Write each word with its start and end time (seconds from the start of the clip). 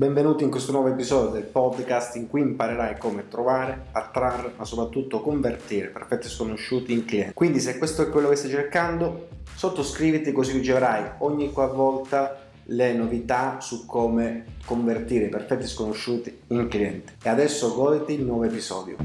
Benvenuti 0.00 0.44
in 0.44 0.50
questo 0.50 0.72
nuovo 0.72 0.88
episodio 0.88 1.28
del 1.28 1.42
podcast 1.42 2.16
in 2.16 2.26
cui 2.26 2.40
imparerai 2.40 2.96
come 2.96 3.28
trovare, 3.28 3.88
attrarre, 3.92 4.54
ma 4.56 4.64
soprattutto 4.64 5.20
convertire 5.20 5.88
perfetti 5.88 6.26
sconosciuti 6.26 6.94
in 6.94 7.04
clienti. 7.04 7.34
Quindi 7.34 7.60
se 7.60 7.76
questo 7.76 8.00
è 8.00 8.08
quello 8.08 8.30
che 8.30 8.36
stai 8.36 8.48
cercando, 8.48 9.28
sottoscriviti 9.54 10.32
così 10.32 10.52
riceverai 10.52 11.16
ogni 11.18 11.52
qualvolta 11.52 12.48
le 12.64 12.94
novità 12.94 13.60
su 13.60 13.84
come 13.84 14.46
convertire 14.64 15.26
i 15.26 15.28
perfetti 15.28 15.66
sconosciuti 15.66 16.44
in 16.46 16.66
clienti. 16.68 17.12
E 17.22 17.28
adesso 17.28 17.74
goditi 17.74 18.14
il 18.14 18.24
nuovo 18.24 18.44
episodio. 18.44 18.96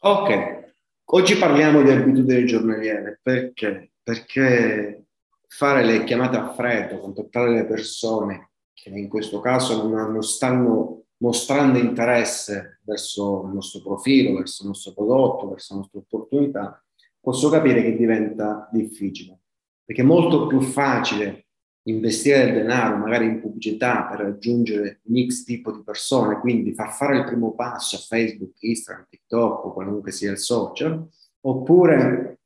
Ok, 0.00 0.72
oggi 1.06 1.36
parliamo 1.36 1.80
di 1.80 1.90
abitudini 1.90 2.44
giornaliere 2.44 3.18
perché 3.22 3.89
perché 4.10 5.04
fare 5.46 5.84
le 5.84 6.02
chiamate 6.02 6.36
a 6.36 6.52
freddo, 6.52 6.98
contattare 6.98 7.52
le 7.52 7.64
persone 7.64 8.50
che 8.72 8.90
in 8.90 9.08
questo 9.08 9.38
caso 9.38 9.86
non, 9.86 10.10
non 10.10 10.22
stanno 10.24 11.04
mostrando 11.18 11.78
interesse 11.78 12.80
verso 12.82 13.44
il 13.46 13.52
nostro 13.54 13.80
profilo, 13.82 14.38
verso 14.38 14.62
il 14.62 14.68
nostro 14.70 14.92
prodotto, 14.94 15.50
verso 15.50 15.74
la 15.74 15.80
nostra 15.80 16.00
opportunità, 16.00 16.84
posso 17.20 17.48
capire 17.50 17.82
che 17.82 17.96
diventa 17.96 18.68
difficile, 18.72 19.42
perché 19.84 20.02
è 20.02 20.04
molto 20.04 20.48
più 20.48 20.60
facile 20.60 21.46
investire 21.84 22.46
del 22.46 22.54
denaro 22.54 22.96
magari 22.96 23.26
in 23.26 23.40
pubblicità 23.40 24.06
per 24.06 24.20
raggiungere 24.20 25.02
un 25.04 25.24
X 25.24 25.44
tipo 25.44 25.70
di 25.70 25.84
persone, 25.84 26.40
quindi 26.40 26.74
far 26.74 26.92
fare 26.92 27.18
il 27.18 27.24
primo 27.24 27.54
passo 27.54 27.94
a 27.94 28.00
Facebook, 28.00 28.60
Instagram, 28.60 29.06
TikTok 29.08 29.66
o 29.66 29.72
qualunque 29.72 30.10
sia 30.10 30.32
il 30.32 30.38
social, 30.38 31.06
oppure 31.42 32.39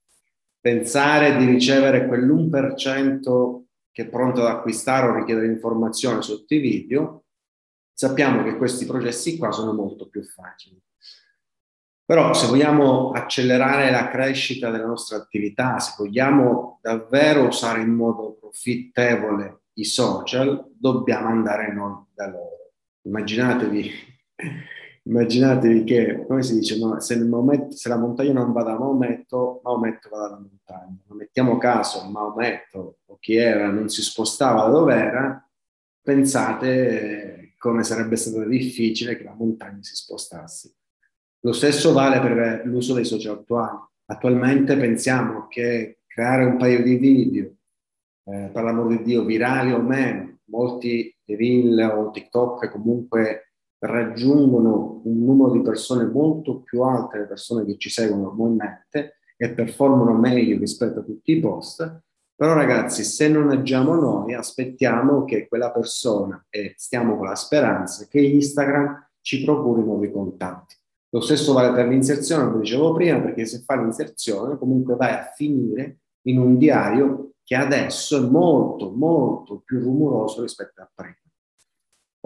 pensare 0.64 1.36
di 1.36 1.44
ricevere 1.44 2.06
quell'1% 2.06 3.64
che 3.92 4.04
è 4.04 4.08
pronto 4.08 4.40
ad 4.40 4.46
acquistare 4.46 5.08
o 5.08 5.14
richiedere 5.14 5.46
informazioni 5.46 6.22
sotto 6.22 6.54
i 6.54 6.58
video, 6.58 7.24
sappiamo 7.92 8.42
che 8.42 8.56
questi 8.56 8.86
processi 8.86 9.36
qua 9.36 9.52
sono 9.52 9.74
molto 9.74 10.08
più 10.08 10.22
facili. 10.22 10.80
Però 12.02 12.32
se 12.32 12.46
vogliamo 12.46 13.10
accelerare 13.10 13.90
la 13.90 14.08
crescita 14.08 14.70
della 14.70 14.86
nostra 14.86 15.18
attività, 15.18 15.78
se 15.80 15.96
vogliamo 15.98 16.78
davvero 16.80 17.46
usare 17.46 17.82
in 17.82 17.90
modo 17.90 18.38
profittevole 18.40 19.64
i 19.74 19.84
social, 19.84 20.66
dobbiamo 20.74 21.28
andare 21.28 21.74
noi 21.74 22.06
da 22.14 22.26
loro. 22.26 22.72
Immaginatevi 23.02 23.90
immaginatevi 25.06 25.84
che, 25.84 26.24
come 26.26 26.42
si 26.42 26.58
dice, 26.58 26.76
se, 26.98 27.24
Maometto, 27.24 27.76
se, 27.76 27.88
la 27.88 27.98
montagna 27.98 28.32
non 28.32 28.52
va 28.52 28.62
da 28.62 28.78
Maometto, 28.78 29.60
Maometto 29.62 30.08
va 30.08 30.18
dalla 30.18 30.38
montagna. 30.38 30.96
Non 31.06 31.18
mettiamo 31.18 31.58
caso 31.58 32.08
Maometto 32.08 32.98
o 33.04 33.18
chi 33.18 33.36
era 33.36 33.70
non 33.70 33.88
si 33.88 34.02
spostava 34.02 34.64
da 34.64 34.70
dove 34.70 34.94
era, 34.94 35.50
pensate 36.02 37.54
come 37.58 37.82
sarebbe 37.82 38.16
stato 38.16 38.44
difficile 38.44 39.16
che 39.16 39.24
la 39.24 39.34
montagna 39.34 39.82
si 39.82 39.94
spostasse. 39.94 40.74
Lo 41.40 41.52
stesso 41.52 41.92
vale 41.92 42.20
per 42.20 42.62
l'uso 42.66 42.94
dei 42.94 43.04
social 43.04 43.38
attuali. 43.38 43.78
Attualmente 44.06 44.76
pensiamo 44.76 45.46
che 45.48 46.00
creare 46.06 46.44
un 46.44 46.56
paio 46.56 46.82
di 46.82 46.96
video, 46.96 47.54
eh, 48.24 48.50
per 48.52 48.62
l'amor 48.62 48.88
di 48.88 49.02
Dio, 49.02 49.24
virali 49.24 49.72
o 49.72 49.80
meno, 49.80 50.40
molti 50.46 51.14
reel 51.26 51.78
o 51.94 52.10
TikTok 52.10 52.70
comunque 52.70 53.43
raggiungono 53.86 55.02
un 55.04 55.24
numero 55.24 55.52
di 55.52 55.62
persone 55.62 56.04
molto 56.04 56.60
più 56.60 56.82
alto 56.82 57.10
delle 57.12 57.26
persone 57.26 57.64
che 57.64 57.76
ci 57.76 57.90
seguono 57.90 58.24
normalmente 58.24 59.18
e 59.36 59.50
performano 59.50 60.12
meglio 60.16 60.58
rispetto 60.58 61.00
a 61.00 61.02
tutti 61.02 61.32
i 61.32 61.40
post. 61.40 62.02
Però 62.36 62.54
ragazzi, 62.54 63.04
se 63.04 63.28
non 63.28 63.50
agiamo 63.50 63.94
noi, 63.94 64.34
aspettiamo 64.34 65.24
che 65.24 65.46
quella 65.46 65.70
persona, 65.70 66.44
e 66.50 66.74
stiamo 66.76 67.16
con 67.16 67.26
la 67.26 67.36
speranza, 67.36 68.06
che 68.08 68.20
Instagram 68.20 69.08
ci 69.20 69.44
procuri 69.44 69.82
nuovi 69.82 70.10
contatti. 70.10 70.74
Lo 71.10 71.20
stesso 71.20 71.52
vale 71.52 71.72
per 71.72 71.86
l'inserzione, 71.86 72.50
come 72.50 72.62
dicevo 72.62 72.92
prima, 72.92 73.20
perché 73.20 73.46
se 73.46 73.60
fai 73.60 73.78
l'inserzione 73.78 74.58
comunque 74.58 74.96
vai 74.96 75.12
a 75.12 75.30
finire 75.34 75.98
in 76.22 76.38
un 76.38 76.58
diario 76.58 77.34
che 77.44 77.54
adesso 77.54 78.16
è 78.16 78.28
molto, 78.28 78.90
molto 78.90 79.60
più 79.64 79.78
rumoroso 79.78 80.42
rispetto 80.42 80.80
a 80.80 80.90
prima. 80.92 81.23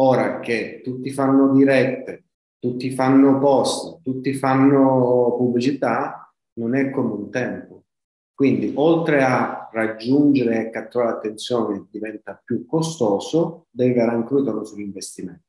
Ora 0.01 0.39
che 0.39 0.81
tutti 0.85 1.11
fanno 1.11 1.53
dirette, 1.53 2.27
tutti 2.61 2.91
fanno 2.93 3.39
post, 3.39 4.01
tutti 4.03 4.33
fanno 4.33 5.35
pubblicità, 5.37 6.33
non 6.55 6.77
è 6.77 6.91
come 6.91 7.13
un 7.15 7.31
tempo. 7.31 7.83
Quindi, 8.33 8.73
oltre 8.77 9.25
a 9.25 9.69
raggiungere 9.73 10.67
e 10.67 10.71
catturare 10.71 11.15
l'attenzione 11.15 11.89
diventa 11.91 12.41
più 12.45 12.65
costoso, 12.65 13.67
devi 13.71 13.99
avere 13.99 14.15
anche 14.15 14.37
ritorno 14.37 14.65
sull'investimento. 14.65 15.43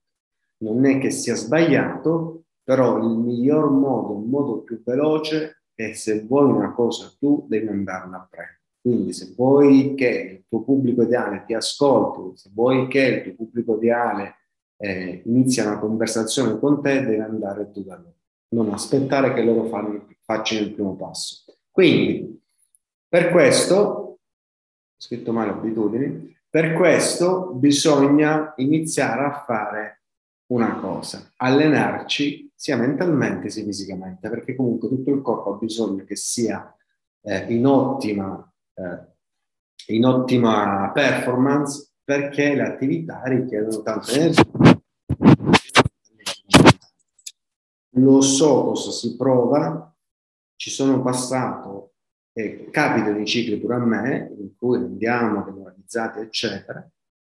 Non 0.63 0.83
è 0.85 0.97
che 0.97 1.11
sia 1.11 1.35
sbagliato, 1.35 2.45
però 2.63 2.97
il 2.97 3.17
miglior 3.19 3.69
modo, 3.69 4.19
il 4.19 4.27
modo 4.27 4.61
più 4.61 4.81
veloce 4.83 5.65
è 5.75 5.93
se 5.93 6.25
vuoi 6.25 6.49
una 6.51 6.73
cosa 6.73 7.13
tu 7.19 7.45
devi 7.47 7.67
andarla 7.67 8.17
a 8.17 8.27
prendere. 8.27 8.61
Quindi 8.81 9.13
se 9.13 9.33
vuoi 9.35 9.93
che 9.93 10.07
il 10.07 10.45
tuo 10.47 10.63
pubblico 10.63 11.03
ideale 11.03 11.43
ti 11.45 11.53
ascolti, 11.53 12.35
se 12.35 12.49
vuoi 12.51 12.87
che 12.87 12.99
il 12.99 13.23
tuo 13.23 13.45
pubblico 13.45 13.75
ideale 13.75 14.37
eh, 14.81 15.21
inizia 15.25 15.67
una 15.67 15.79
conversazione 15.79 16.57
con 16.57 16.81
te, 16.81 17.03
devi 17.03 17.19
andare 17.19 17.69
tu 17.71 17.83
da 17.83 17.97
loro, 17.97 18.15
non 18.49 18.71
aspettare 18.71 19.33
che 19.33 19.43
loro 19.43 19.65
fanno, 19.65 20.07
facciano 20.21 20.61
il 20.61 20.73
primo 20.73 20.95
passo. 20.95 21.43
Quindi, 21.69 22.41
per 23.07 23.31
questo, 23.31 23.75
ho 23.75 24.17
scritto 24.97 25.33
male 25.33 25.51
abitudini, 25.51 26.37
per 26.49 26.73
questo 26.73 27.51
bisogna 27.53 28.53
iniziare 28.57 29.25
a 29.25 29.43
fare 29.45 30.03
una 30.47 30.79
cosa, 30.79 31.31
allenarci 31.35 32.51
sia 32.55 32.75
mentalmente 32.75 33.49
sia 33.49 33.63
fisicamente, 33.63 34.29
perché 34.29 34.55
comunque 34.55 34.87
tutto 34.87 35.11
il 35.11 35.21
corpo 35.21 35.53
ha 35.53 35.57
bisogno 35.57 36.03
che 36.05 36.15
sia 36.15 36.75
eh, 37.21 37.53
in, 37.53 37.65
ottima, 37.65 38.51
eh, 38.73 39.93
in 39.93 40.05
ottima 40.05 40.89
performance 40.91 41.88
perché 42.09 42.55
le 42.55 42.63
attività 42.63 43.21
richiedono 43.25 43.83
tanta 43.83 44.11
energia. 44.13 44.43
Lo 47.97 48.21
so 48.21 48.63
cosa 48.63 48.89
si 48.89 49.15
prova, 49.15 49.95
ci 50.55 50.71
sono 50.71 51.03
passato 51.03 51.93
e 52.33 52.69
capitano 52.71 53.19
i 53.19 53.27
cicli 53.27 53.59
pure 53.59 53.75
a 53.75 53.85
me, 53.85 54.33
in 54.39 54.55
cui 54.55 54.77
andiamo 54.77 55.43
demoralizzati, 55.43 56.21
eccetera, 56.21 56.83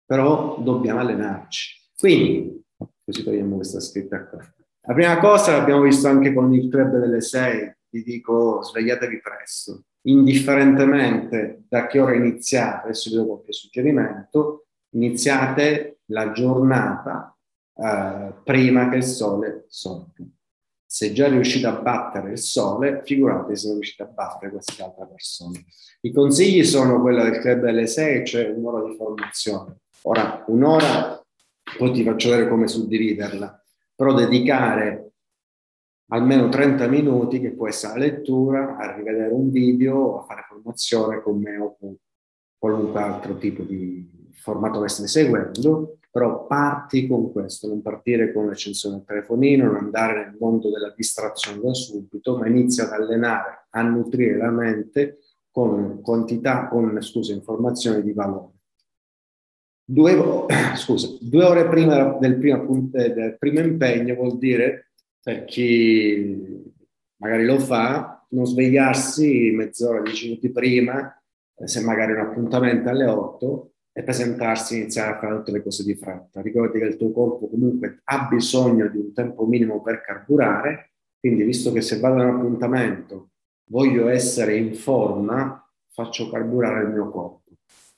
però 0.06 0.60
dobbiamo 0.60 1.00
allenarci. 1.00 1.90
Quindi, 1.98 2.64
così 3.04 3.24
togliamo 3.24 3.56
questa 3.56 3.80
scritta 3.80 4.28
qua. 4.28 4.38
La 4.82 4.94
prima 4.94 5.18
cosa 5.18 5.58
l'abbiamo 5.58 5.82
visto 5.82 6.08
anche 6.08 6.36
con 6.36 6.54
il 6.54 6.70
club 6.70 7.00
delle 7.00 7.22
6, 7.22 7.76
vi 7.90 8.04
dico 8.04 8.62
svegliatevi 8.62 9.22
presto, 9.22 9.86
indifferentemente 10.02 11.64
da 11.68 11.88
che 11.88 12.00
ora 12.00 12.14
iniziate, 12.14 12.84
adesso 12.84 13.09
vi 13.09 13.16
do 13.16 13.26
qualche 13.26 13.54
suggerimento, 13.54 14.66
iniziate 14.92 16.00
la 16.06 16.31
giornata 16.31 17.36
eh, 17.75 18.34
prima 18.44 18.90
che 18.90 18.98
il 18.98 19.03
sole 19.03 19.66
sorga. 19.68 20.24
Se 20.90 21.12
già 21.12 21.28
riuscite 21.28 21.68
a 21.68 21.74
battere 21.74 22.31
il 22.31 22.40
sole, 22.40 23.02
figurate 23.03 23.56
se 23.56 23.72
riuscite 23.74 24.03
a 24.03 24.08
battere 24.08 24.52
quest'altra 24.52 25.06
persona. 25.06 25.59
I 26.02 26.12
consigli 26.14 26.64
sono 26.64 27.02
quelli 27.02 27.22
del 27.22 27.40
club 27.40 27.59
delle 27.59 27.88
6, 27.88 28.26
cioè 28.26 28.50
un'ora 28.50 28.88
di 28.88 28.96
formazione. 28.96 29.80
Ora, 30.03 30.44
un'ora, 30.47 31.22
poi 31.78 31.92
ti 31.92 32.03
faccio 32.03 32.30
vedere 32.30 32.50
come 32.50 32.68
suddividerla, 32.68 33.64
però 33.94 34.14
dedicare 34.14 35.12
almeno 36.09 36.47
30 36.47 36.88
minuti, 36.88 37.42
che 37.42 37.52
può 37.52 37.68
essere 37.68 38.00
la 38.00 38.06
lettura, 38.06 38.78
a 38.78 38.96
rivedere 38.96 39.34
un 39.34 39.52
video, 39.52 40.22
a 40.22 40.24
fare 40.24 40.46
formazione 40.47 41.22
con 41.22 41.38
me 41.42 41.58
o 41.58 41.76
con 41.78 41.96
qualunque 42.58 43.02
altro 43.02 43.38
tipo 43.38 43.64
di, 43.64 44.09
formato 44.47 44.79
che 44.79 44.88
stai 44.88 45.08
seguendo, 45.08 45.97
però 46.09 46.47
parti 46.47 47.05
con 47.05 47.34
questo, 47.34 47.67
non 47.67 47.82
partire 47.82 48.32
con 48.32 48.47
l'accensione 48.47 48.96
del 48.96 49.05
telefonino, 49.05 49.66
non 49.66 49.76
andare 49.76 50.26
nel 50.26 50.38
mondo 50.40 50.72
della 50.72 50.94
distrazione 50.96 51.59
da 51.59 51.73
subito, 51.73 52.38
ma 52.38 52.47
inizia 52.47 52.85
ad 52.85 52.94
allenare, 52.94 53.67
a 53.72 53.82
nutrire 53.82 54.38
la 54.38 54.49
mente 54.49 55.20
con 55.52 56.02
quantità, 56.02 56.70
con 56.70 57.02
scusa, 57.02 57.34
informazioni 57.34 58.02
di 58.02 58.14
valore. 58.14 58.53
Due, 59.84 60.46
scusa, 60.78 61.09
due 61.20 61.44
ore 61.44 61.67
prima 61.67 62.17
del 62.20 62.38
primo, 62.38 62.90
eh, 62.94 63.14
del 63.14 63.38
primo 63.38 63.59
impegno 63.59 64.16
vuol 64.16 64.38
dire, 64.38 64.91
per 65.22 65.44
chi 65.44 66.64
magari 67.17 67.46
lo 67.46 67.59
fa, 67.59 68.26
non 68.29 68.46
svegliarsi 68.46 69.52
mezz'ora, 69.52 70.02
dieci 70.02 70.29
minuti 70.29 70.52
prima, 70.52 71.22
eh, 71.58 71.67
se 71.67 71.82
magari 71.82 72.14
un 72.14 72.20
appuntamento 72.20 72.90
alle 72.90 73.05
8, 73.05 73.72
e 73.97 74.03
presentarsi 74.03 74.78
iniziare 74.78 75.14
a 75.14 75.17
fare 75.17 75.38
tutte 75.38 75.52
le 75.52 75.64
cose 75.64 75.84
di 75.84 75.96
fretta. 75.96 76.40
Ricordi 76.41 76.78
che 76.78 76.85
il 76.85 76.97
tuo 76.97 77.11
corpo 77.11 77.49
comunque 77.49 78.02
ha 78.03 78.28
bisogno 78.29 78.88
di 78.90 78.99
un 78.99 79.11
tempo 79.11 79.47
minimo 79.47 79.82
per 79.82 80.02
carburare, 80.02 80.91
quindi 81.20 81.41
visto 81.41 81.72
che 81.72 81.82
se 81.82 81.99
vado 81.99 82.22
a 82.22 82.26
un 82.26 82.35
appuntamento 82.35 83.32
voglio 83.72 84.08
essere 84.08 84.55
in 84.55 84.76
forma, 84.76 85.67
faccio 85.90 86.29
carburare 86.29 86.84
il 86.84 86.90
mio 86.90 87.09
corpo. 87.09 87.41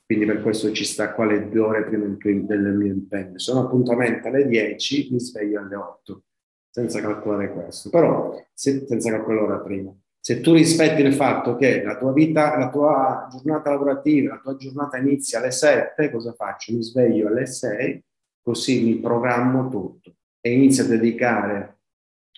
Quindi 0.06 0.26
per 0.26 0.42
questo 0.42 0.72
ci 0.72 0.86
sta 0.86 1.12
qua 1.12 1.26
le 1.26 1.50
due 1.50 1.60
ore 1.60 1.84
prima 1.84 2.06
del 2.46 2.74
mio 2.78 2.94
impegno. 2.94 3.38
Sono 3.38 3.66
appuntamento 3.66 4.30
alle 4.30 4.48
10, 4.48 5.10
mi 5.12 5.20
sveglio 5.20 5.60
alle 5.60 5.76
8, 5.76 6.24
senza 6.70 7.02
calcolare 7.02 7.52
questo. 7.52 7.90
Però, 7.90 8.42
se, 8.54 8.86
senza 8.88 9.12
calcolare 9.12 9.42
l'ora 9.42 9.60
prima. 9.60 9.94
Se 10.22 10.42
tu 10.42 10.54
rispetti 10.54 11.02
il 11.02 11.14
fatto 11.14 11.56
che 11.56 11.82
la 11.82 11.98
tua 11.98 12.12
vita, 12.12 12.58
la 12.58 12.70
tua 12.70 13.28
giornata 13.32 13.70
lavorativa, 13.70 14.36
la 14.36 14.42
tua 14.42 14.56
giornata 14.58 14.98
inizia 14.98 15.40
alle 15.40 15.52
7, 15.52 16.12
cosa 16.12 16.34
faccio? 16.34 16.74
Mi 16.74 16.84
sveglio 16.84 17.28
alle 17.28 17.46
6, 17.46 18.04
così 18.42 18.84
mi 18.84 19.00
programmo 19.00 19.70
tutto. 19.70 20.16
E 20.42 20.52
inizio 20.52 20.84
a 20.84 20.88
dedicare 20.88 21.80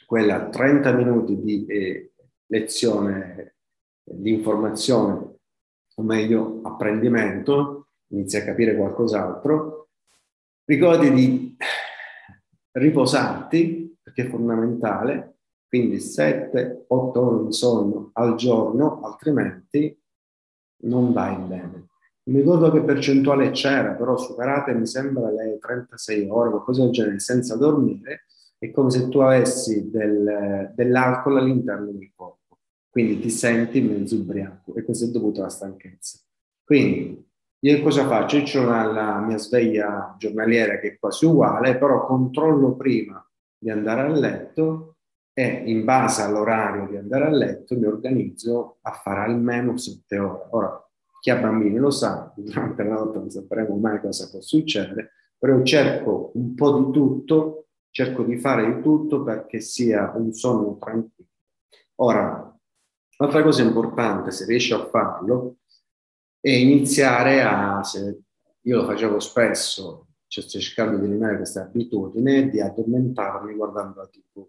quella 0.05 0.49
30 0.49 0.91
minuti 0.93 1.41
di 1.41 1.65
eh, 1.65 2.13
lezione 2.47 3.55
di 4.03 4.31
informazione, 4.31 5.37
o 5.95 6.03
meglio 6.03 6.61
apprendimento, 6.63 7.87
inizia 8.11 8.41
a 8.41 8.45
capire 8.45 8.75
qualcos'altro, 8.75 9.89
ricordi 10.65 11.11
di 11.11 11.57
riposarti, 12.73 13.97
perché 14.01 14.23
è 14.23 14.29
fondamentale, 14.29 15.39
quindi 15.71 15.97
7-8 15.97 16.83
ore 16.89 17.45
di 17.45 17.53
sonno 17.53 18.09
al 18.13 18.35
giorno, 18.35 18.99
altrimenti 19.03 19.97
non 20.83 21.13
vai 21.13 21.37
bene. 21.37 21.87
Mi 22.23 22.39
ricordo 22.39 22.69
che 22.71 22.83
percentuale 22.83 23.51
c'era, 23.51 23.93
però 23.93 24.17
superate 24.17 24.73
mi 24.73 24.85
sembra 24.85 25.31
le 25.31 25.57
36 25.57 26.27
ore, 26.29 26.49
qualcosa 26.49 26.81
del 26.83 26.91
genere, 26.91 27.19
senza 27.19 27.55
dormire, 27.55 28.25
è 28.57 28.69
come 28.71 28.89
se 28.89 29.07
tu 29.07 29.19
avessi 29.19 29.89
del, 29.89 30.73
dell'alcol 30.75 31.37
all'interno 31.37 31.91
del 31.91 32.11
corpo 32.13 32.41
quindi 32.91 33.21
ti 33.21 33.29
senti 33.29 33.79
mezzo 33.79 34.15
ubriaco 34.15 34.75
e 34.75 34.83
questo 34.83 35.05
è 35.05 35.07
dovuto 35.07 35.39
alla 35.39 35.49
stanchezza. 35.49 36.19
Quindi 36.61 37.25
io 37.59 37.81
cosa 37.81 38.05
faccio? 38.05 38.35
Io 38.37 38.61
ho 38.61 38.91
la 38.91 39.19
mia 39.19 39.37
sveglia 39.37 40.13
giornaliera 40.19 40.77
che 40.77 40.89
è 40.89 40.99
quasi 40.99 41.25
uguale, 41.25 41.77
però 41.77 42.05
controllo 42.05 42.75
prima 42.75 43.25
di 43.57 43.69
andare 43.69 44.01
a 44.01 44.07
letto 44.09 44.90
e 45.33 45.63
in 45.65 45.85
base 45.85 46.21
all'orario 46.21 46.87
di 46.87 46.97
andare 46.97 47.25
a 47.25 47.29
letto 47.29 47.77
mi 47.77 47.85
organizzo 47.85 48.77
a 48.81 48.91
fare 48.91 49.31
almeno 49.31 49.77
sette 49.77 50.17
ore. 50.17 50.47
Ora, 50.51 50.89
chi 51.19 51.29
ha 51.29 51.37
bambini 51.37 51.77
lo 51.77 51.91
sa, 51.91 52.33
durante 52.35 52.83
la 52.83 52.95
notte 52.95 53.17
non 53.19 53.29
sapremo 53.29 53.75
mai 53.75 53.99
cosa 54.01 54.29
può 54.29 54.41
succedere, 54.41 55.11
però 55.37 55.57
io 55.57 55.63
cerco 55.63 56.31
un 56.35 56.55
po' 56.55 56.79
di 56.79 56.91
tutto, 56.91 57.67
cerco 57.89 58.23
di 58.23 58.37
fare 58.37 58.65
di 58.65 58.81
tutto 58.81 59.23
perché 59.23 59.59
sia 59.59 60.11
un 60.15 60.33
sonno 60.33 60.77
tranquillo. 60.77 61.29
Ora, 61.95 62.51
Un'altra 63.21 63.43
cosa 63.43 63.61
importante, 63.61 64.31
se 64.31 64.45
riesci 64.45 64.73
a 64.73 64.83
farlo, 64.87 65.57
è 66.39 66.49
iniziare 66.49 67.43
a, 67.43 67.83
se 67.83 68.19
io 68.61 68.77
lo 68.77 68.85
facevo 68.85 69.19
spesso, 69.19 70.07
cioè 70.25 70.43
cercando 70.43 70.97
di 70.97 71.05
eliminare 71.05 71.35
questa 71.35 71.61
abitudine, 71.61 72.49
di 72.49 72.59
addormentarmi 72.59 73.53
guardando 73.53 73.99
la 73.99 74.07
TV. 74.07 74.43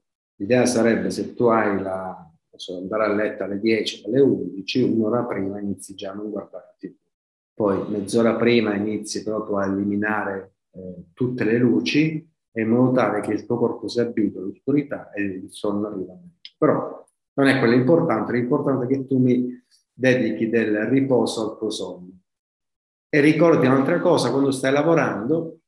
L'idea 0.52 0.66
sarebbe 0.66 1.10
se 1.10 1.32
tu 1.32 1.44
hai 1.44 1.80
la, 1.80 2.30
andare 2.78 3.04
a 3.04 3.14
letto 3.14 3.44
alle 3.44 3.58
10, 3.58 4.04
alle 4.04 4.20
11, 4.20 4.82
un'ora 4.82 5.24
prima 5.24 5.58
inizi 5.58 5.94
già 5.94 6.10
a 6.10 6.14
non 6.14 6.30
TV. 6.78 6.92
Poi 7.54 7.88
mezz'ora 7.88 8.34
prima 8.34 8.74
inizi 8.74 9.22
proprio 9.22 9.56
a 9.56 9.64
eliminare 9.64 10.56
eh, 10.72 11.04
tutte 11.14 11.44
le 11.44 11.56
luci 11.56 12.30
in 12.54 12.68
modo 12.68 12.92
tale 12.92 13.20
che 13.20 13.32
il 13.32 13.46
tuo 13.46 13.56
corpo 13.56 13.88
si 13.88 14.00
abitua 14.00 14.42
all'oscurità 14.42 15.10
e 15.12 15.22
il 15.22 15.50
sonno 15.50 15.86
arriva. 15.86 16.18
Però 16.58 17.02
non 17.32 17.46
è 17.46 17.58
quello 17.58 17.74
importante, 17.74 18.32
l'importante 18.32 18.84
è 18.84 18.88
che 18.88 19.06
tu 19.06 19.16
mi 19.16 19.58
dedichi 19.90 20.50
del 20.50 20.84
riposo 20.84 21.50
al 21.52 21.56
tuo 21.56 21.70
sonno. 21.70 22.10
E 23.08 23.20
ricordi 23.20 23.64
un'altra 23.64 24.00
cosa, 24.00 24.30
quando 24.30 24.50
stai 24.50 24.72
lavorando, 24.72 25.60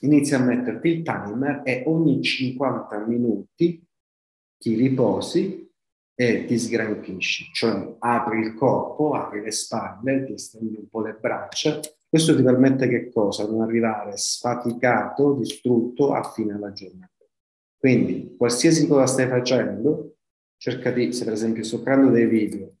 inizi 0.00 0.34
a 0.34 0.40
metterti 0.40 0.88
il 0.88 1.02
timer 1.02 1.62
e 1.64 1.84
ogni 1.86 2.20
50 2.20 3.06
minuti 3.06 3.88
ti 4.60 4.74
riposi 4.74 5.68
e 6.14 6.44
ti 6.44 6.58
sgranchisci, 6.58 7.50
cioè 7.54 7.96
apri 7.98 8.40
il 8.40 8.54
corpo, 8.54 9.14
apri 9.14 9.40
le 9.40 9.50
spalle, 9.50 10.26
ti 10.26 10.36
stendi 10.36 10.76
un 10.76 10.86
po' 10.88 11.00
le 11.00 11.16
braccia. 11.18 11.80
Questo 12.06 12.36
ti 12.36 12.42
permette 12.42 12.86
che 12.88 13.10
cosa? 13.10 13.46
Non 13.46 13.62
arrivare 13.62 14.18
sfaticato, 14.18 15.32
distrutto 15.32 16.12
a 16.12 16.22
fine 16.30 16.52
della 16.52 16.72
giornata. 16.72 17.24
Quindi, 17.78 18.34
qualsiasi 18.36 18.86
cosa 18.86 19.06
stai 19.06 19.28
facendo, 19.28 20.16
cerca 20.58 20.90
di, 20.90 21.10
se 21.14 21.24
per 21.24 21.32
esempio 21.32 21.64
sto 21.64 21.82
creando 21.82 22.10
dei 22.10 22.26
video, 22.26 22.74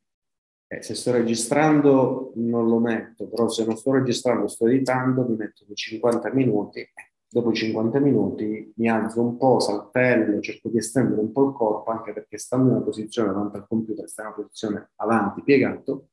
eh, 0.66 0.82
se 0.82 0.94
sto 0.94 1.12
registrando 1.12 2.32
non 2.34 2.68
lo 2.68 2.78
metto, 2.78 3.26
però 3.26 3.48
se 3.48 3.64
non 3.64 3.78
sto 3.78 3.92
registrando, 3.92 4.48
sto 4.48 4.66
editando, 4.66 5.26
mi 5.26 5.36
metto 5.36 5.64
di 5.66 5.74
50 5.74 6.30
minuti, 6.34 6.86
dopo 7.30 7.52
50 7.52 8.00
minuti 8.00 8.72
mi 8.76 8.88
alzo 8.88 9.22
un 9.22 9.36
po', 9.36 9.60
saltello, 9.60 10.40
cerco 10.40 10.68
di 10.68 10.78
estendere 10.78 11.20
un 11.20 11.30
po' 11.30 11.48
il 11.48 11.54
corpo, 11.54 11.90
anche 11.90 12.12
perché 12.12 12.38
stando 12.38 12.70
in 12.70 12.74
una 12.76 12.84
posizione 12.84 13.28
davanti 13.28 13.56
al 13.56 13.66
computer, 13.68 14.08
sta 14.08 14.22
in 14.22 14.28
una 14.28 14.36
posizione 14.36 14.90
avanti, 14.96 15.42
piegato, 15.42 16.08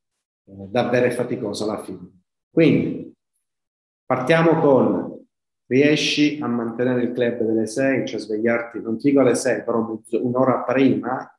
eh, 0.46 0.68
davvero 0.70 1.08
è 1.08 1.12
faticoso 1.12 1.64
alla 1.64 1.82
fine. 1.82 2.22
Quindi, 2.52 3.14
partiamo 4.06 4.60
con 4.62 5.26
riesci 5.66 6.40
a 6.42 6.48
mantenere 6.48 7.02
il 7.02 7.12
club 7.12 7.42
delle 7.42 7.66
6, 7.66 8.08
cioè 8.08 8.20
svegliarti, 8.20 8.80
non 8.80 8.98
ti 8.98 9.10
dico 9.10 9.22
alle 9.22 9.36
6, 9.36 9.64
però 9.64 10.00
un'ora 10.22 10.62
prima, 10.64 11.36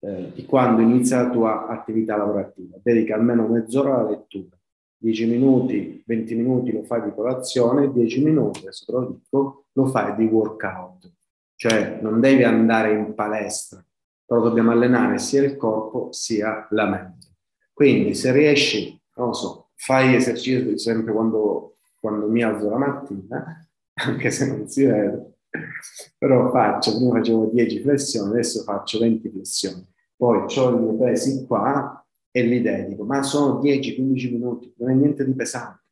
eh, 0.00 0.32
di 0.34 0.44
quando 0.44 0.82
inizia 0.82 1.22
la 1.22 1.30
tua 1.30 1.66
attività 1.66 2.16
lavorativa. 2.16 2.76
Dedica 2.82 3.14
almeno 3.14 3.48
mezz'ora 3.48 3.98
alla 3.98 4.10
lettura, 4.10 4.56
10 4.98 5.26
minuti, 5.26 6.02
20 6.06 6.34
minuti 6.34 6.72
lo 6.72 6.82
fai 6.84 7.02
di 7.02 7.12
colazione, 7.14 7.92
10 7.92 8.24
minuti, 8.24 8.60
adesso 8.60 8.84
te 8.84 8.92
lo 8.92 9.06
dico, 9.06 9.66
lo 9.72 9.86
fai 9.86 10.14
di 10.16 10.24
workout. 10.24 11.12
Cioè 11.56 11.98
non 12.00 12.20
devi 12.20 12.42
andare 12.44 12.92
in 12.92 13.14
palestra, 13.14 13.84
però 14.24 14.40
dobbiamo 14.40 14.70
allenare 14.70 15.18
sia 15.18 15.42
il 15.42 15.56
corpo 15.56 16.08
sia 16.12 16.66
la 16.70 16.86
mente. 16.86 17.28
Quindi 17.72 18.14
se 18.14 18.32
riesci, 18.32 19.00
non 19.16 19.28
lo 19.28 19.32
so, 19.32 19.70
fai 19.76 20.14
esercizio 20.14 20.76
sempre 20.78 21.12
quando, 21.12 21.74
quando 22.00 22.28
mi 22.28 22.42
alzo 22.42 22.70
la 22.70 22.78
mattina, 22.78 23.68
anche 24.04 24.30
se 24.30 24.46
non 24.46 24.68
si 24.68 24.84
vede, 24.84 25.36
però 26.18 26.50
faccio, 26.50 26.96
prima 26.96 27.16
facevo 27.18 27.46
10 27.46 27.80
flessioni, 27.80 28.30
adesso 28.30 28.62
faccio 28.62 28.98
20 28.98 29.30
flessioni 29.30 29.92
poi 30.16 30.46
ho 30.56 30.70
i 30.70 30.80
miei 30.80 30.96
pesi 30.96 31.46
qua 31.46 32.03
e 32.36 32.42
li 32.42 32.60
dedico, 32.60 33.04
ma 33.04 33.22
sono 33.22 33.60
10-15 33.60 34.32
minuti, 34.32 34.74
non 34.78 34.90
è 34.90 34.94
niente 34.94 35.24
di 35.24 35.34
pesante. 35.34 35.82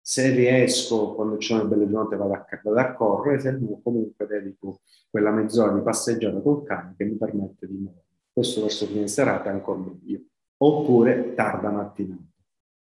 Se 0.00 0.34
riesco, 0.34 1.14
quando 1.14 1.36
c'è 1.36 1.54
una 1.54 1.64
bella 1.66 1.88
giornata, 1.88 2.16
vado 2.16 2.32
a, 2.32 2.46
vado 2.60 2.78
a 2.80 2.92
correre, 2.92 3.38
se 3.38 3.52
no 3.52 3.80
comunque 3.84 4.26
dedico 4.26 4.80
quella 5.08 5.30
mezz'ora 5.30 5.72
di 5.72 5.80
passeggiata 5.80 6.40
col 6.40 6.64
cane 6.64 6.94
che 6.96 7.04
mi 7.04 7.14
permette 7.14 7.68
di 7.68 7.74
muovere. 7.74 8.04
Questo 8.32 8.62
verso 8.62 8.86
fine 8.86 9.06
serata 9.06 9.50
è 9.50 9.52
ancora 9.52 9.78
meglio. 9.78 10.22
Oppure 10.56 11.34
tarda 11.34 11.70
mattinata. 11.70 12.20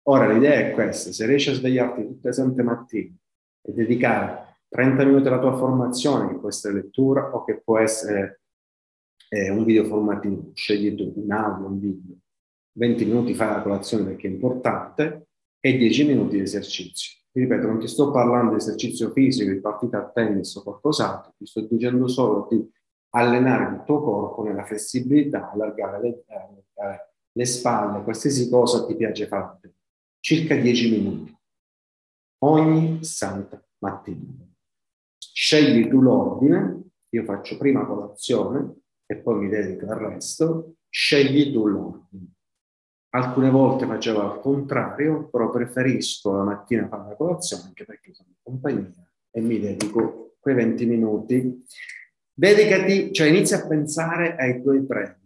Ora 0.03 0.31
l'idea 0.31 0.53
è 0.53 0.71
questa, 0.71 1.11
se 1.11 1.25
riesci 1.25 1.49
a 1.49 1.55
svegliarti 1.55 2.07
tutte 2.07 2.27
le 2.29 2.33
sante 2.33 2.63
mattine 2.63 3.17
e 3.61 3.73
dedicare 3.73 4.59
30 4.69 5.03
minuti 5.03 5.27
alla 5.27 5.39
tua 5.39 5.57
formazione, 5.57 6.29
che 6.29 6.39
può 6.39 6.47
essere 6.47 6.75
lettura 6.75 7.35
o 7.35 7.43
che 7.43 7.59
può 7.61 7.79
essere 7.79 8.43
eh, 9.27 9.49
un 9.49 9.65
video 9.65 9.83
formativo, 9.83 10.51
scegli 10.53 10.95
tu 10.95 11.11
un 11.17 11.31
audio, 11.33 11.67
un 11.67 11.79
video, 11.79 12.15
20 12.73 13.05
minuti 13.05 13.33
fai 13.33 13.47
la 13.49 13.61
colazione 13.61 14.05
perché 14.05 14.27
è 14.27 14.31
importante 14.31 15.27
e 15.59 15.77
10 15.77 16.05
minuti 16.05 16.37
di 16.37 16.41
esercizio. 16.41 17.17
Ti 17.31 17.39
ripeto, 17.41 17.67
non 17.67 17.79
ti 17.79 17.87
sto 17.87 18.11
parlando 18.11 18.51
di 18.51 18.57
esercizio 18.57 19.11
fisico, 19.11 19.51
di 19.51 19.59
partita 19.59 19.99
a 19.99 20.09
tennis 20.09 20.55
o 20.55 20.63
qualcos'altro, 20.63 21.33
ti 21.37 21.45
sto 21.45 21.61
dicendo 21.61 22.07
solo 22.07 22.47
di 22.49 22.67
allenare 23.11 23.75
il 23.75 23.83
tuo 23.85 24.01
corpo 24.01 24.43
nella 24.43 24.65
flessibilità, 24.65 25.51
allargare 25.51 26.01
le, 26.01 26.23
allargare 26.27 27.13
le 27.31 27.45
spalle, 27.45 28.03
qualsiasi 28.03 28.49
cosa 28.49 28.85
ti 28.85 28.95
piace 28.95 29.27
fare. 29.27 29.73
Circa 30.19 30.55
10 30.55 30.91
minuti 30.91 31.37
ogni 32.39 33.03
santa 33.03 33.61
mattina. 33.79 34.47
Scegli 35.17 35.87
tu 35.87 36.01
l'ordine, 36.01 36.83
io 37.09 37.23
faccio 37.23 37.57
prima 37.57 37.85
colazione, 37.85 38.81
e 39.05 39.17
poi 39.17 39.39
mi 39.39 39.49
dedico 39.49 39.85
al 39.85 39.99
resto, 39.99 40.75
scegli 40.89 41.51
tu 41.51 41.67
l'ordine. 41.67 42.33
Alcune 43.11 43.49
volte 43.49 43.87
facevo 43.87 44.21
al 44.21 44.39
contrario, 44.39 45.27
però 45.29 45.49
preferisco 45.49 46.35
la 46.35 46.43
mattina 46.43 46.87
fare 46.87 47.09
la 47.09 47.15
colazione 47.15 47.63
anche 47.63 47.85
perché 47.85 48.13
sono 48.13 48.29
in 48.29 48.35
compagnia 48.41 48.91
e 49.31 49.41
mi 49.41 49.59
dedico 49.59 50.35
quei 50.39 50.55
20 50.55 50.85
minuti. 50.85 51.65
Dedicati, 52.31 53.11
cioè 53.11 53.27
inizia 53.27 53.57
a 53.57 53.67
pensare 53.67 54.35
ai 54.35 54.61
tuoi 54.61 54.85
premi. 54.85 55.17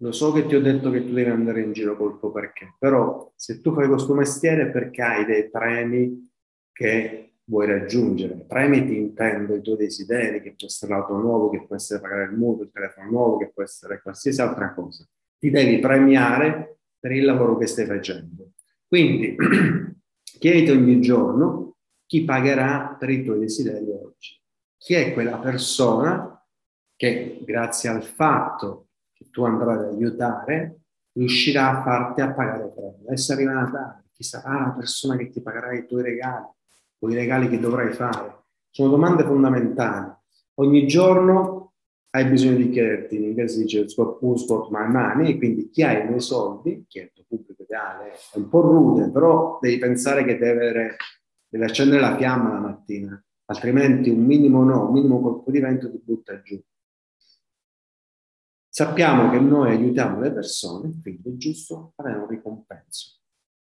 Lo 0.00 0.12
so 0.12 0.32
che 0.32 0.46
ti 0.46 0.54
ho 0.54 0.60
detto 0.60 0.90
che 0.90 1.04
tu 1.04 1.12
devi 1.12 1.28
andare 1.28 1.60
in 1.60 1.72
giro 1.72 1.96
col 1.96 2.18
tuo 2.18 2.30
perché, 2.30 2.74
però 2.78 3.32
se 3.34 3.60
tu 3.60 3.74
fai 3.74 3.88
questo 3.88 4.14
mestiere 4.14 4.70
perché 4.70 5.02
hai 5.02 5.24
dei 5.24 5.50
premi 5.50 6.30
che 6.72 7.28
vuoi 7.44 7.66
raggiungere. 7.66 8.44
Premiti 8.46 8.96
intendo 8.96 9.54
i 9.54 9.60
tuoi 9.60 9.76
desideri, 9.76 10.40
che 10.40 10.54
può 10.56 10.66
essere 10.66 10.92
l'auto 10.92 11.16
nuovo, 11.16 11.50
che 11.50 11.64
può 11.66 11.74
essere 11.74 12.00
pagare 12.00 12.24
il 12.24 12.36
mutuo, 12.38 12.64
il 12.64 12.70
telefono 12.72 13.10
nuovo, 13.10 13.36
che 13.38 13.50
può 13.52 13.62
essere 13.62 14.00
qualsiasi 14.00 14.40
altra 14.40 14.72
cosa. 14.72 15.04
Ti 15.36 15.50
devi 15.50 15.78
premiare 15.80 16.77
per 16.98 17.12
il 17.12 17.24
lavoro 17.24 17.56
che 17.56 17.66
stai 17.66 17.86
facendo. 17.86 18.52
Quindi 18.86 19.36
chiediti 20.38 20.70
ogni 20.70 21.00
giorno 21.00 21.76
chi 22.06 22.24
pagherà 22.24 22.96
per 22.98 23.10
i 23.10 23.22
tuoi 23.22 23.40
desideri 23.40 23.90
oggi. 23.90 24.40
Chi 24.76 24.94
è 24.94 25.12
quella 25.12 25.38
persona 25.38 26.42
che 26.96 27.42
grazie 27.44 27.88
al 27.90 28.02
fatto 28.02 28.88
che 29.12 29.28
tu 29.30 29.44
andrai 29.44 29.76
ad 29.76 29.84
aiutare 29.92 30.80
riuscirà 31.12 31.78
a 31.78 31.82
farti 31.82 32.20
a 32.20 32.32
pagare 32.32 32.72
premi. 32.74 33.06
Adesso 33.06 33.32
arriva 33.32 33.52
Natale, 33.52 34.04
chi 34.12 34.22
sarà 34.22 34.66
la 34.66 34.72
persona 34.72 35.16
che 35.16 35.28
ti 35.30 35.42
pagherà 35.42 35.74
i 35.74 35.86
tuoi 35.86 36.02
regali 36.02 36.46
o 37.00 37.10
i 37.10 37.14
regali 37.14 37.48
che 37.48 37.58
dovrai 37.58 37.92
fare? 37.92 38.44
Sono 38.70 38.90
domande 38.90 39.24
fondamentali. 39.24 40.12
Ogni 40.54 40.86
giorno 40.86 41.57
hai 42.10 42.24
bisogno 42.26 42.56
di 42.56 42.70
chiederti, 42.70 43.16
in 43.16 43.24
inglese 43.24 43.56
si 43.56 43.62
dice 43.62 43.86
who 43.96 44.36
sport 44.36 44.70
my 44.70 44.88
money, 44.90 45.36
quindi 45.36 45.68
chi 45.68 45.82
ha 45.82 45.92
i 45.92 46.06
miei 46.06 46.20
soldi, 46.20 46.84
chi 46.88 47.00
è 47.00 47.02
il 47.02 47.12
tuo 47.12 47.24
pubblico 47.28 47.62
ideale, 47.62 48.12
è 48.12 48.36
un 48.38 48.48
po' 48.48 48.60
rude, 48.62 49.10
però 49.10 49.58
devi 49.60 49.78
pensare 49.78 50.24
che 50.24 50.38
deve, 50.38 50.96
deve 51.48 51.64
accendere 51.64 52.00
la 52.00 52.16
fiamma 52.16 52.52
la 52.52 52.60
mattina, 52.60 53.24
altrimenti 53.46 54.08
un 54.08 54.24
minimo 54.24 54.64
no, 54.64 54.86
un 54.86 54.92
minimo 54.92 55.20
colpo 55.20 55.50
di 55.50 55.60
vento 55.60 55.90
ti 55.90 56.00
butta 56.02 56.40
giù. 56.40 56.60
Sappiamo 58.70 59.30
che 59.30 59.40
noi 59.40 59.70
aiutiamo 59.72 60.20
le 60.20 60.32
persone, 60.32 60.98
quindi 61.02 61.30
è 61.30 61.36
giusto 61.36 61.92
avere 61.96 62.18
un 62.18 62.28
ricompenso. 62.28 63.18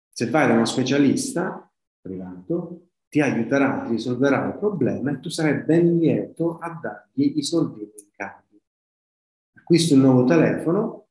Se 0.10 0.30
vai 0.30 0.48
da 0.48 0.54
uno 0.54 0.66
specialista 0.66 1.70
privato, 2.00 2.87
ti 3.10 3.22
aiuterà, 3.22 3.84
ti 3.84 3.92
risolverà 3.92 4.48
il 4.48 4.58
problema 4.58 5.12
e 5.12 5.20
tu 5.20 5.30
sarai 5.30 5.64
ben 5.64 5.98
lieto 5.98 6.58
a 6.58 6.78
dargli 6.82 7.38
i 7.38 7.44
soldini 7.44 7.92
in 7.96 8.10
cambio. 8.16 8.60
Acquisti 9.54 9.94
un 9.94 10.02
nuovo 10.02 10.26
telefono, 10.26 11.08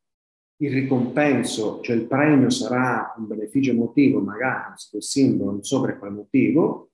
il 0.58 0.72
ricompenso, 0.72 1.80
cioè 1.80 1.96
il 1.96 2.06
premio 2.06 2.50
sarà 2.50 3.14
un 3.16 3.26
beneficio 3.26 3.70
emotivo, 3.72 4.20
magari 4.20 4.74
un 4.92 5.00
simbolo, 5.00 5.50
non 5.50 5.62
so 5.62 5.80
per 5.80 5.98
quale 5.98 6.14
motivo, 6.14 6.90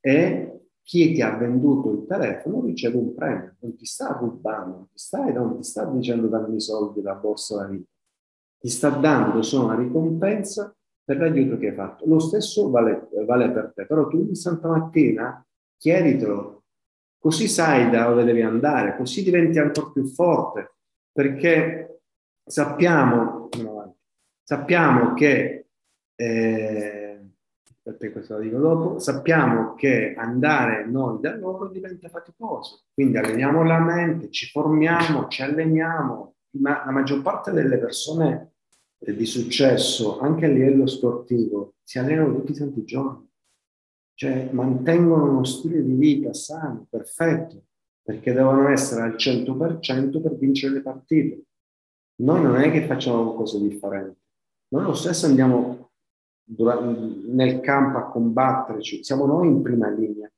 e 0.00 0.60
chi 0.82 1.12
ti 1.12 1.20
ha 1.20 1.36
venduto 1.36 1.90
il 1.90 2.06
telefono 2.06 2.64
riceve 2.64 2.96
un 2.96 3.14
premio, 3.14 3.56
non 3.60 3.76
ti 3.76 3.84
sta 3.84 4.12
rubando, 4.12 4.76
non 4.76 4.88
ti, 4.90 4.98
stai, 4.98 5.32
non 5.32 5.56
ti 5.56 5.62
sta 5.62 5.84
dicendo 5.84 6.28
dammi 6.28 6.56
i 6.56 6.60
soldi, 6.60 7.02
la 7.02 7.14
borsa, 7.14 7.56
la 7.56 7.66
vita, 7.66 7.90
ti 8.58 8.68
sta 8.68 8.88
dando 8.90 9.42
solo 9.42 9.66
una 9.66 9.76
ricompensa 9.76 10.74
per 11.08 11.16
l'aiuto 11.16 11.56
che 11.56 11.68
hai 11.68 11.74
fatto. 11.74 12.04
Lo 12.06 12.18
stesso 12.18 12.68
vale, 12.68 13.08
vale 13.24 13.50
per 13.50 13.72
te, 13.74 13.86
però 13.86 14.06
tu 14.08 14.26
di 14.26 14.34
Santa 14.34 14.68
Mattina 14.68 15.42
chieditelo, 15.78 16.64
così 17.18 17.48
sai 17.48 17.88
da 17.88 18.08
dove 18.08 18.24
devi 18.24 18.42
andare, 18.42 18.94
così 18.94 19.22
diventi 19.22 19.58
ancora 19.58 19.88
più 19.90 20.04
forte, 20.04 20.74
perché 21.10 22.02
sappiamo, 22.44 23.48
sappiamo 24.42 25.14
che 25.14 25.68
eh, 26.14 27.30
questo 28.12 28.34
lo 28.34 28.40
dico 28.40 28.58
dopo, 28.58 28.98
sappiamo 28.98 29.72
che 29.76 30.12
andare 30.14 30.84
noi 30.84 31.20
da 31.20 31.34
loro 31.36 31.68
diventa 31.68 32.10
faticoso. 32.10 32.82
Quindi 32.92 33.16
alleniamo 33.16 33.64
la 33.64 33.78
mente, 33.78 34.30
ci 34.30 34.44
formiamo, 34.50 35.28
ci 35.28 35.42
alleniamo, 35.42 36.34
ma 36.58 36.84
la 36.84 36.90
maggior 36.90 37.22
parte 37.22 37.50
delle 37.50 37.78
persone 37.78 38.56
di 38.98 39.26
successo, 39.26 40.18
anche 40.18 40.46
a 40.46 40.48
livello 40.48 40.86
sportivo, 40.86 41.74
si 41.82 41.98
allenano 41.98 42.34
tutti 42.34 42.52
i 42.52 42.56
santi 42.56 42.84
giorni. 42.84 43.26
Cioè 44.14 44.50
mantengono 44.52 45.30
uno 45.30 45.44
stile 45.44 45.82
di 45.84 45.94
vita 45.94 46.32
sano, 46.32 46.86
perfetto, 46.90 47.66
perché 48.02 48.32
devono 48.32 48.68
essere 48.68 49.02
al 49.02 49.14
100% 49.14 50.20
per 50.20 50.36
vincere 50.36 50.74
le 50.74 50.82
partite. 50.82 51.42
Noi 52.16 52.42
non 52.42 52.56
è 52.56 52.72
che 52.72 52.86
facciamo 52.86 53.34
cose 53.34 53.60
differenti. 53.60 54.18
Noi 54.70 54.82
lo 54.82 54.94
stesso 54.94 55.26
andiamo 55.26 55.90
nel 56.46 57.60
campo 57.60 57.98
a 57.98 58.10
combatterci, 58.10 59.04
siamo 59.04 59.26
noi 59.26 59.48
in 59.48 59.62
prima 59.62 59.88
linea, 59.88 60.30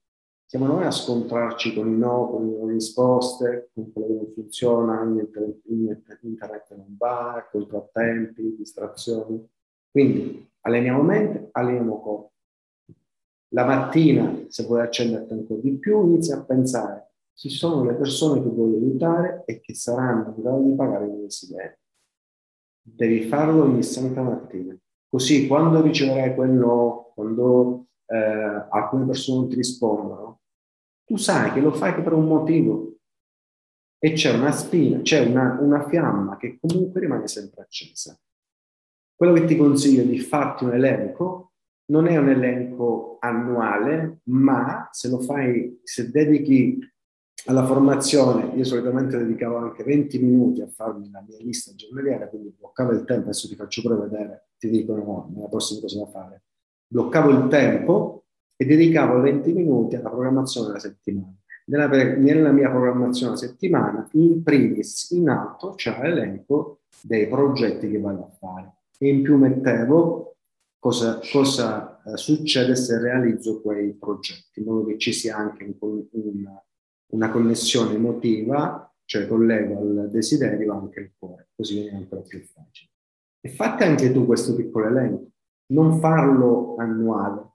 siamo 0.50 0.66
noi 0.66 0.84
a 0.84 0.90
scontrarci 0.90 1.74
con 1.74 1.86
i 1.92 1.96
no, 1.96 2.28
con 2.28 2.66
le 2.66 2.72
risposte, 2.72 3.70
con 3.72 3.92
quello 3.92 4.08
che 4.08 4.14
non 4.14 4.32
funziona, 4.34 5.04
internet 5.04 6.74
non 6.74 6.96
va, 6.98 7.48
contrattempi, 7.48 8.56
distrazioni. 8.56 9.48
Quindi 9.88 10.50
alleniamo 10.62 11.02
mente, 11.02 11.50
alleniamo 11.52 12.00
corpo. 12.00 12.32
La 13.50 13.64
mattina, 13.64 14.46
se 14.48 14.64
vuoi 14.64 14.80
accenderti 14.80 15.32
ancora 15.34 15.60
di 15.60 15.78
più, 15.78 16.04
inizia 16.04 16.38
a 16.38 16.44
pensare 16.44 17.12
chi 17.32 17.48
sono 17.48 17.84
le 17.84 17.94
persone 17.94 18.42
che 18.42 18.48
voglio 18.48 18.78
aiutare 18.78 19.44
e 19.46 19.60
che 19.60 19.72
saranno 19.72 20.34
in 20.34 20.42
grado 20.42 20.62
di 20.62 20.74
pagare 20.74 21.04
i 21.04 21.10
miei 21.10 21.22
desideri. 21.22 21.78
Devi 22.82 23.22
farlo 23.28 23.62
ogni 23.62 23.84
santa 23.84 24.22
mattina. 24.22 24.76
Così 25.08 25.46
quando 25.46 25.80
riceverai 25.80 26.34
quel 26.34 26.50
no, 26.50 27.12
quando 27.14 27.86
eh, 28.06 28.66
alcune 28.68 29.06
persone 29.06 29.38
non 29.38 29.48
ti 29.48 29.54
rispondono, 29.54 30.39
tu 31.10 31.16
sai 31.16 31.52
che 31.52 31.58
lo 31.58 31.72
fai 31.72 32.00
per 32.00 32.12
un 32.12 32.24
motivo 32.24 32.98
e 33.98 34.12
c'è 34.12 34.32
una 34.32 34.52
spina, 34.52 35.00
c'è 35.00 35.26
una, 35.26 35.58
una 35.60 35.88
fiamma 35.88 36.36
che 36.36 36.56
comunque 36.60 37.00
rimane 37.00 37.26
sempre 37.26 37.62
accesa. 37.62 38.16
Quello 39.16 39.32
che 39.32 39.44
ti 39.44 39.56
consiglio 39.56 40.04
di 40.04 40.20
farti 40.20 40.62
un 40.62 40.72
elenco 40.72 41.54
non 41.86 42.06
è 42.06 42.16
un 42.16 42.28
elenco 42.28 43.16
annuale, 43.18 44.20
ma 44.26 44.88
se 44.92 45.08
lo 45.08 45.18
fai, 45.18 45.80
se 45.82 46.12
dedichi 46.12 46.78
alla 47.46 47.66
formazione, 47.66 48.54
io 48.54 48.62
solitamente 48.62 49.18
dedicavo 49.18 49.56
anche 49.56 49.82
20 49.82 50.16
minuti 50.20 50.60
a 50.60 50.68
farmi 50.68 51.10
la 51.10 51.24
mia 51.26 51.38
lista 51.40 51.74
giornaliera, 51.74 52.28
quindi 52.28 52.54
bloccavo 52.56 52.92
il 52.92 53.04
tempo, 53.04 53.24
adesso 53.24 53.48
ti 53.48 53.56
faccio 53.56 53.82
pure 53.82 53.96
vedere, 53.96 54.50
ti 54.56 54.70
dico 54.70 54.94
no, 54.94 55.28
nella 55.34 55.48
prossima 55.48 55.80
cosa 55.80 56.04
da 56.04 56.06
fare. 56.06 56.44
Bloccavo 56.86 57.30
il 57.30 57.48
tempo 57.48 58.19
e 58.60 58.66
dedicavo 58.66 59.20
20 59.20 59.52
minuti 59.54 59.96
alla 59.96 60.10
programmazione 60.10 60.66
della 60.66 60.78
settimana. 60.80 61.34
Nella, 61.64 61.86
nella 61.86 62.52
mia 62.52 62.68
programmazione 62.68 63.34
della 63.34 63.46
settimana, 63.46 64.08
in 64.12 64.42
primis, 64.42 65.10
in 65.12 65.30
alto, 65.30 65.74
c'è 65.76 65.98
l'elenco 66.02 66.80
dei 67.00 67.26
progetti 67.26 67.90
che 67.90 67.98
vado 67.98 68.24
a 68.24 68.36
fare. 68.38 68.74
E 68.98 69.08
in 69.08 69.22
più 69.22 69.38
mettevo 69.38 70.36
cosa, 70.78 71.20
cosa 71.32 72.02
eh, 72.02 72.18
succede 72.18 72.76
se 72.76 72.98
realizzo 72.98 73.62
quei 73.62 73.94
progetti, 73.94 74.60
in 74.60 74.66
modo 74.66 74.84
che 74.84 74.98
ci 74.98 75.14
sia 75.14 75.36
anche 75.38 75.64
un, 75.64 76.06
un 76.10 76.60
una 77.12 77.30
connessione 77.30 77.94
emotiva, 77.94 78.92
cioè 79.04 79.26
collego 79.26 79.78
al 79.78 80.10
desiderio 80.10 80.74
anche 80.74 81.00
il 81.00 81.12
cuore, 81.18 81.48
così 81.56 81.80
viene 81.80 81.96
ancora 81.96 82.20
più 82.20 82.40
facile. 82.40 82.90
E 83.40 83.48
fate 83.48 83.84
anche 83.84 84.12
tu 84.12 84.26
questo 84.26 84.54
piccolo 84.54 84.86
elenco, 84.86 85.30
non 85.72 85.98
farlo 85.98 86.76
annuale. 86.76 87.48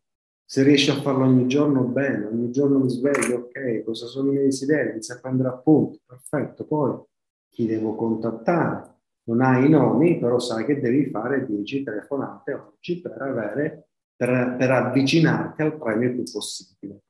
Se 0.48 0.64
riesci 0.64 0.92
a 0.92 1.02
farlo 1.02 1.26
ogni 1.26 1.48
giorno, 1.48 1.84
bene, 1.84 2.26
ogni 2.26 2.52
giorno 2.52 2.80
mi 2.80 2.90
sveglio, 2.90 3.38
ok, 3.38 3.84
cosa 3.84 4.06
sono 4.06 4.30
i 4.30 4.34
miei 4.34 4.46
desideri, 4.46 4.92
inizio 4.92 5.16
a 5.16 5.20
prendere 5.20 5.50
appunti, 5.50 6.00
perfetto, 6.06 6.66
poi 6.66 7.02
chi 7.50 7.66
devo 7.66 7.96
contattare? 7.96 8.94
Non 9.24 9.42
hai 9.42 9.66
i 9.66 9.70
nomi, 9.70 10.20
però 10.20 10.38
sai 10.38 10.66
che 10.66 10.80
devi 10.80 11.10
fare 11.10 11.46
10 11.46 11.84
telefonate 11.84 12.54
oggi 12.54 13.02
per 13.02 13.20
avere, 13.20 13.88
per, 14.16 14.56
per 14.58 14.72
avvicinarti 14.72 15.64
al 15.64 15.78
premio 15.78 16.12
più 16.12 16.24
possibile. 16.32 17.02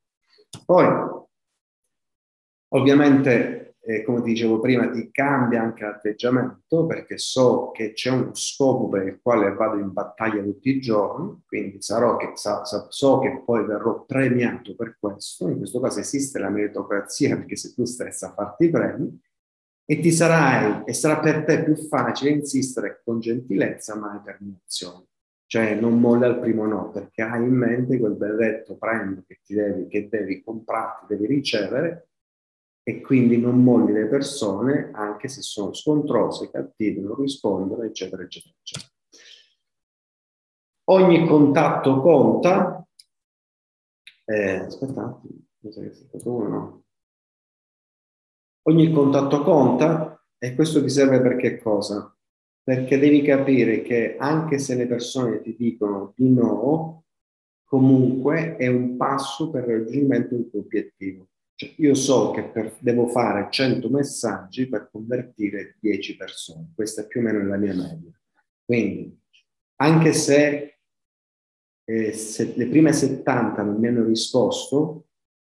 Poi 0.66 1.24
Ovviamente, 2.76 3.65
eh, 3.88 4.04
come 4.04 4.22
dicevo 4.24 4.60
prima, 4.60 4.90
ti 4.90 5.12
cambia 5.12 5.62
anche 5.62 5.84
l'atteggiamento 5.84 6.88
perché 6.88 7.20
so 7.20 7.70
che 7.72 7.94
c'è 7.94 8.10
uno 8.10 8.34
scopo 8.34 8.90
per 8.90 9.06
il 9.06 9.20
quale 9.22 9.54
vado 9.54 9.78
in 9.78 9.94
battaglia 9.94 10.42
tutti 10.42 10.70
i 10.70 10.82
giorni, 10.82 11.44
quindi 11.46 11.74
che, 11.74 11.82
sa, 11.82 12.66
sa, 12.66 12.88
so 12.90 13.20
che 13.20 13.44
poi 13.46 13.64
verrò 13.64 14.04
premiato 14.04 14.76
per 14.76 14.98
questo. 15.00 15.48
In 15.48 15.58
questo 15.58 15.80
caso 15.80 16.00
esiste 16.00 16.40
la 16.40 16.50
meritocrazia 16.50 17.36
perché 17.38 17.56
sei 17.56 17.74
tu 17.74 17.86
stessa 17.86 18.30
a 18.30 18.34
farti 18.34 18.66
i 18.66 18.70
premi 18.72 19.22
e 19.88 20.00
ti 20.00 20.12
sarai, 20.12 20.82
e 20.86 20.94
sarà 20.94 21.20
per 21.20 21.44
te 21.44 21.64
più 21.64 21.76
facile 21.76 22.32
insistere 22.32 23.02
con 23.04 23.20
gentilezza 23.20 23.96
ma 23.96 24.14
determinazione. 24.18 25.06
Cioè 25.46 25.76
non 25.76 26.00
molla 26.00 26.26
al 26.26 26.40
primo 26.40 26.66
no, 26.66 26.90
perché 26.90 27.22
hai 27.22 27.44
in 27.44 27.54
mente 27.54 28.00
quel 28.00 28.16
benedetto 28.16 28.78
premio 28.78 29.24
che, 29.28 29.42
devi, 29.48 29.88
che 29.88 30.10
devi 30.10 30.42
comprarti, 30.42 31.06
devi 31.08 31.28
ricevere 31.28 32.08
e 32.88 33.02
quindi 33.02 33.40
non 33.40 33.64
molli 33.64 33.94
le 33.94 34.06
persone 34.06 34.92
anche 34.94 35.28
se 35.28 35.42
sono 35.42 35.74
scontrose, 35.74 36.52
cattive, 36.52 37.02
non 37.02 37.16
rispondono, 37.16 37.82
eccetera, 37.82 38.22
eccetera, 38.22 38.54
eccetera. 38.62 38.94
Ogni 40.90 41.26
contatto 41.26 42.00
conta. 42.00 42.88
Eh, 44.24 44.56
aspetta, 44.58 45.20
mi 45.24 45.70
è 45.72 45.94
stato 45.94 46.32
uno. 46.32 46.84
Ogni 48.68 48.92
contatto 48.92 49.42
conta 49.42 50.24
e 50.38 50.54
questo 50.54 50.80
ti 50.84 50.90
serve 50.90 51.22
per 51.22 51.60
cosa? 51.64 52.16
Perché 52.62 53.00
devi 53.00 53.24
capire 53.24 53.82
che 53.82 54.16
anche 54.16 54.60
se 54.60 54.76
le 54.76 54.86
persone 54.86 55.42
ti 55.42 55.56
dicono 55.56 56.14
di 56.16 56.30
no, 56.30 57.06
comunque 57.64 58.58
è 58.58 58.68
un 58.68 58.96
passo 58.96 59.50
per 59.50 59.64
il 59.64 59.70
raggiungimento 59.70 60.36
del 60.36 60.50
tuo 60.52 60.60
obiettivo. 60.60 61.30
Cioè, 61.56 61.74
io 61.78 61.94
so 61.94 62.32
che 62.32 62.44
per, 62.44 62.76
devo 62.80 63.08
fare 63.08 63.48
100 63.50 63.90
messaggi 63.90 64.68
per 64.68 64.90
convertire 64.92 65.78
10 65.80 66.18
persone, 66.18 66.72
questa 66.76 67.04
è 67.04 67.08
più 67.08 67.22
o 67.22 67.24
meno 67.24 67.46
la 67.46 67.58
mia 67.58 67.74
media. 67.74 68.12
Quindi, 68.66 69.18
anche 69.78 70.14
se 70.14 70.76
e 71.88 72.14
se 72.14 72.54
le 72.56 72.68
prime 72.68 72.92
70 72.92 73.62
non 73.62 73.76
mi 73.76 73.88
hanno 73.88 74.04
risposto, 74.04 75.06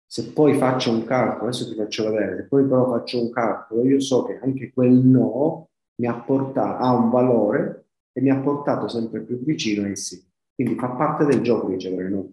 se 0.04 0.32
poi 0.32 0.54
faccio 0.54 0.90
un 0.90 1.04
calcolo, 1.04 1.48
adesso 1.48 1.68
ti 1.68 1.76
faccio 1.76 2.10
vedere, 2.10 2.36
se 2.36 2.48
poi 2.48 2.66
però 2.66 2.88
faccio 2.90 3.22
un 3.22 3.30
calcolo, 3.30 3.84
io 3.84 4.00
so 4.00 4.24
che 4.24 4.40
anche 4.42 4.72
quel 4.72 4.92
no 4.92 5.70
mi 5.96 6.08
ha 6.08 6.20
portato, 6.20 6.82
ha 6.82 6.92
un 6.92 7.10
valore 7.10 7.86
e 8.12 8.20
mi 8.20 8.30
ha 8.30 8.38
portato 8.40 8.88
sempre 8.88 9.20
più 9.22 9.38
vicino 9.44 9.86
ai 9.86 9.96
sì. 9.96 10.22
Quindi 10.52 10.74
fa 10.74 10.90
parte 10.90 11.24
del 11.24 11.40
gioco 11.40 11.68
ricevere 11.68 12.08
no. 12.08 12.32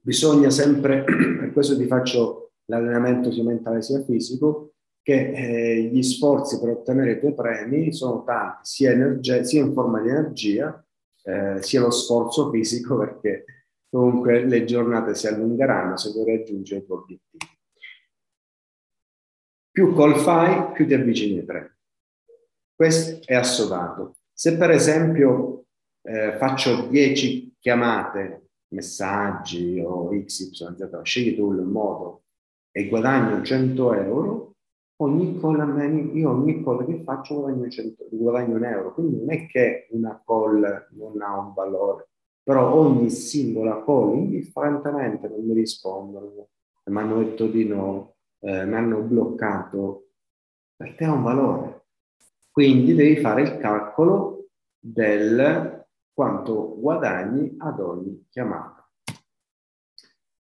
Bisogna 0.00 0.48
sempre, 0.48 1.04
per 1.04 1.52
questo 1.52 1.76
ti 1.76 1.86
faccio 1.86 2.47
l'allenamento 2.68 3.32
sia 3.32 3.44
mentale 3.44 3.82
sia 3.82 4.02
fisico, 4.02 4.74
che 5.02 5.32
eh, 5.32 5.82
gli 5.84 6.02
sforzi 6.02 6.58
per 6.60 6.70
ottenere 6.70 7.12
i 7.12 7.18
tuoi 7.18 7.34
premi 7.34 7.92
sono 7.92 8.24
tanti, 8.24 8.58
sia, 8.62 8.90
energia, 8.90 9.42
sia 9.42 9.62
in 9.62 9.72
forma 9.72 10.00
di 10.00 10.08
energia, 10.08 10.84
eh, 11.22 11.62
sia 11.62 11.80
lo 11.80 11.90
sforzo 11.90 12.50
fisico, 12.50 12.98
perché 12.98 13.44
comunque 13.88 14.44
le 14.44 14.64
giornate 14.64 15.14
si 15.14 15.26
allungheranno 15.26 15.96
se 15.96 16.10
vuoi 16.12 16.36
raggiungere 16.36 16.80
i 16.80 16.84
tuoi 16.84 16.98
obiettivi. 16.98 17.46
Più 19.70 19.94
call 19.94 20.16
fai, 20.16 20.72
più 20.72 20.86
ti 20.86 20.94
avvicini 20.94 21.38
ai 21.38 21.44
premi. 21.44 21.70
Questo 22.74 23.20
è 23.24 23.34
assodato. 23.34 24.16
Se 24.32 24.56
per 24.56 24.70
esempio 24.70 25.64
eh, 26.02 26.36
faccio 26.36 26.86
10 26.86 27.56
chiamate, 27.58 28.50
messaggi 28.68 29.80
o 29.80 30.08
XYZ, 30.10 31.00
scegli 31.02 31.34
tu 31.34 31.52
il 31.52 31.62
modo 31.62 32.24
e 32.70 32.88
guadagno 32.88 33.42
100 33.42 33.92
euro, 33.94 34.54
ogni 35.00 35.38
call, 35.40 36.14
io 36.14 36.30
ogni 36.30 36.62
call 36.62 36.84
che 36.84 37.02
faccio 37.02 37.40
guadagno, 37.40 37.68
100, 37.68 38.06
guadagno 38.10 38.56
un 38.56 38.64
euro, 38.64 38.94
quindi 38.94 39.18
non 39.18 39.32
è 39.32 39.46
che 39.46 39.88
una 39.90 40.22
call 40.24 40.88
non 40.92 41.20
ha 41.22 41.38
un 41.38 41.52
valore, 41.54 42.08
però 42.42 42.74
ogni 42.74 43.10
singola 43.10 43.82
call 43.84 44.14
indifferentemente 44.14 45.28
non 45.28 45.44
mi 45.44 45.54
rispondono, 45.54 46.48
mi 46.84 46.98
hanno 46.98 47.18
detto 47.18 47.46
di 47.46 47.66
no, 47.66 48.14
eh, 48.40 48.64
mi 48.64 48.74
hanno 48.74 49.00
bloccato, 49.00 50.08
per 50.76 50.94
te 50.94 51.04
ha 51.04 51.12
un 51.12 51.22
valore. 51.22 51.86
Quindi 52.50 52.94
devi 52.94 53.16
fare 53.20 53.42
il 53.42 53.58
calcolo 53.58 54.48
del 54.78 55.86
quanto 56.12 56.76
guadagni 56.80 57.54
ad 57.58 57.78
ogni 57.80 58.26
chiamata. 58.30 58.77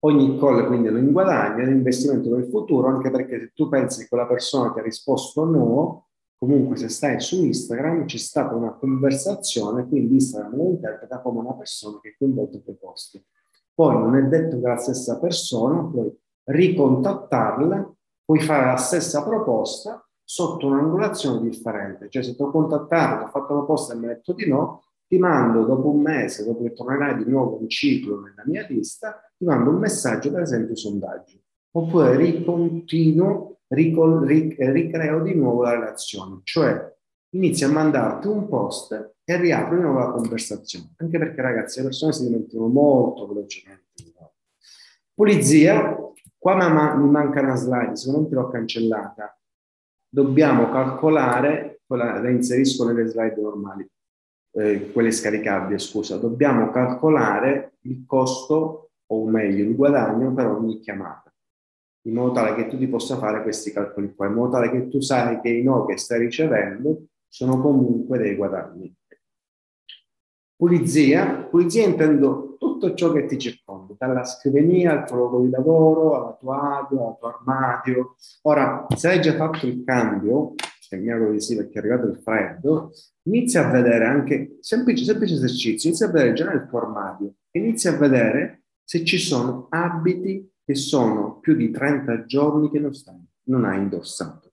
Ogni 0.00 0.38
call 0.38 0.66
quindi 0.66 0.88
è 0.88 0.90
un 0.92 1.10
guadagno, 1.10 1.62
è 1.62 1.66
un 1.66 1.72
investimento 1.72 2.30
per 2.30 2.40
il 2.40 2.50
futuro, 2.50 2.86
anche 2.86 3.10
perché 3.10 3.38
se 3.40 3.52
tu 3.54 3.68
pensi 3.68 4.02
che 4.02 4.08
quella 4.08 4.26
persona 4.26 4.70
ti 4.70 4.78
ha 4.78 4.82
risposto 4.82 5.44
no, 5.44 6.08
comunque 6.36 6.76
se 6.76 6.88
stai 6.88 7.20
su 7.20 7.44
Instagram 7.44 8.04
c'è 8.04 8.16
stata 8.16 8.54
una 8.54 8.74
conversazione, 8.74 9.88
quindi 9.88 10.14
Instagram 10.14 10.56
lo 10.56 10.70
interpreta 10.70 11.20
come 11.20 11.40
una 11.40 11.54
persona 11.54 11.98
che 12.00 12.10
è 12.10 12.14
coinvolta 12.16 12.56
in 12.56 12.62
quei 12.62 12.76
posti. 12.76 13.24
Poi 13.74 13.96
non 13.96 14.14
è 14.14 14.22
detto 14.22 14.60
che 14.60 14.66
la 14.66 14.76
stessa 14.76 15.18
persona 15.18 15.84
puoi 15.84 16.16
ricontattarla, 16.44 17.92
puoi 18.24 18.40
fare 18.40 18.66
la 18.66 18.76
stessa 18.76 19.24
proposta 19.24 20.04
sotto 20.22 20.66
un'angolazione 20.66 21.40
differente. 21.40 22.08
Cioè 22.08 22.22
se 22.22 22.36
ti 22.36 22.42
ho 22.42 22.50
contattato, 22.50 23.24
ho 23.24 23.28
fatto 23.28 23.52
una 23.52 23.64
posta 23.64 23.94
e 23.94 23.96
mi 23.96 24.06
hai 24.06 24.14
detto 24.14 24.32
di 24.32 24.48
no, 24.48 24.82
ti 25.08 25.18
mando 25.18 25.64
dopo 25.64 25.90
un 25.90 26.02
mese, 26.02 26.44
dopo 26.44 26.62
che 26.62 26.72
tornerai 26.72 27.24
di 27.24 27.30
nuovo 27.30 27.58
un 27.60 27.68
ciclo 27.68 28.20
nella 28.20 28.42
mia 28.44 28.66
lista, 28.68 29.20
ti 29.36 29.44
mando 29.44 29.70
un 29.70 29.78
messaggio, 29.78 30.30
per 30.30 30.42
esempio 30.42 30.76
sondaggio. 30.76 31.38
Oppure 31.72 32.16
ricontinuo, 32.16 33.60
ricol, 33.68 34.26
ric, 34.26 34.56
ricreo 34.58 35.22
di 35.22 35.34
nuovo 35.34 35.62
la 35.62 35.72
relazione. 35.72 36.40
Cioè 36.44 36.96
inizio 37.30 37.68
a 37.68 37.72
mandarti 37.72 38.26
un 38.26 38.48
post 38.48 39.14
e 39.24 39.36
riapro 39.36 39.76
di 39.76 39.82
nuovo 39.82 39.98
la 39.98 40.10
conversazione. 40.10 40.92
Anche 40.98 41.18
perché 41.18 41.40
ragazzi 41.40 41.78
le 41.78 41.86
persone 41.86 42.12
si 42.12 42.24
dimenticano 42.24 42.68
molto 42.68 43.26
velocemente. 43.26 43.86
Pulizia, 45.14 45.96
qua 46.36 46.94
mi 46.96 47.10
manca 47.10 47.40
una 47.40 47.56
slide, 47.56 47.92
me 48.06 48.28
l'ho 48.30 48.48
cancellata 48.48 49.38
dobbiamo 50.08 50.70
calcolare, 50.70 51.82
la 51.86 52.28
inserisco 52.28 52.86
nelle 52.86 53.06
slide 53.06 53.40
normali, 53.40 53.88
eh, 54.52 54.90
quelle 54.92 55.10
scaricabili, 55.12 55.78
scusa, 55.78 56.16
dobbiamo 56.16 56.70
calcolare 56.70 57.76
il 57.82 58.04
costo, 58.06 58.90
o 59.10 59.26
meglio 59.26 59.64
il 59.64 59.74
guadagno 59.74 60.32
per 60.34 60.46
ogni 60.46 60.80
chiamata, 60.80 61.32
in 62.02 62.14
modo 62.14 62.32
tale 62.32 62.54
che 62.54 62.68
tu 62.68 62.76
ti 62.76 62.88
possa 62.88 63.16
fare 63.16 63.42
questi 63.42 63.72
calcoli 63.72 64.14
qua, 64.14 64.26
in 64.26 64.34
modo 64.34 64.52
tale 64.52 64.70
che 64.70 64.88
tu 64.88 65.00
sai 65.00 65.40
che 65.40 65.48
i 65.48 65.62
no 65.62 65.84
che 65.86 65.96
stai 65.96 66.20
ricevendo 66.20 67.06
sono 67.26 67.60
comunque 67.60 68.18
dei 68.18 68.34
guadagni. 68.34 68.94
Pulizia, 70.56 71.46
pulizia 71.48 71.86
intendo 71.86 72.56
tutto 72.58 72.92
ciò 72.94 73.12
che 73.12 73.26
ti 73.26 73.38
circonda, 73.38 73.94
dalla 73.96 74.24
scrivania 74.24 74.92
al 74.92 75.06
tuo 75.06 75.16
luogo 75.16 75.40
di 75.42 75.50
lavoro, 75.50 76.16
alla 76.16 76.36
tua 76.38 76.78
audio, 76.78 77.08
al 77.08 77.18
tuo 77.18 77.28
armadio. 77.28 78.16
Ora, 78.42 78.86
se 78.96 79.08
hai 79.08 79.20
già 79.20 79.34
fatto 79.36 79.66
il 79.66 79.84
cambio, 79.84 80.54
e 80.96 80.98
mi 80.98 81.10
auguro 81.10 81.32
di 81.32 81.40
sì 81.40 81.56
perché 81.56 81.74
è 81.74 81.78
arrivato 81.78 82.06
il 82.06 82.20
freddo, 82.22 82.92
inizia 83.22 83.66
a 83.66 83.70
vedere 83.70 84.06
anche, 84.06 84.58
semplice, 84.60 85.04
semplice 85.04 85.34
esercizio, 85.34 85.88
inizia 85.88 86.06
a 86.06 86.10
vedere 86.10 86.32
già 86.32 86.48
nel 86.50 86.66
tuo 86.68 86.80
armadio, 86.80 87.34
inizia 87.52 87.92
a 87.92 87.96
vedere 87.96 88.64
se 88.82 89.04
ci 89.04 89.18
sono 89.18 89.66
abiti 89.70 90.50
che 90.64 90.74
sono 90.74 91.38
più 91.40 91.54
di 91.54 91.70
30 91.70 92.24
giorni 92.24 92.70
che 92.70 92.78
non, 92.78 92.92
stai, 92.94 93.22
non 93.44 93.64
hai 93.64 93.78
indossato. 93.78 94.52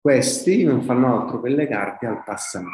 Questi 0.00 0.64
non 0.64 0.82
fanno 0.82 1.20
altro 1.20 1.40
che 1.40 1.48
legarti 1.48 2.06
al 2.06 2.22
passato. 2.24 2.66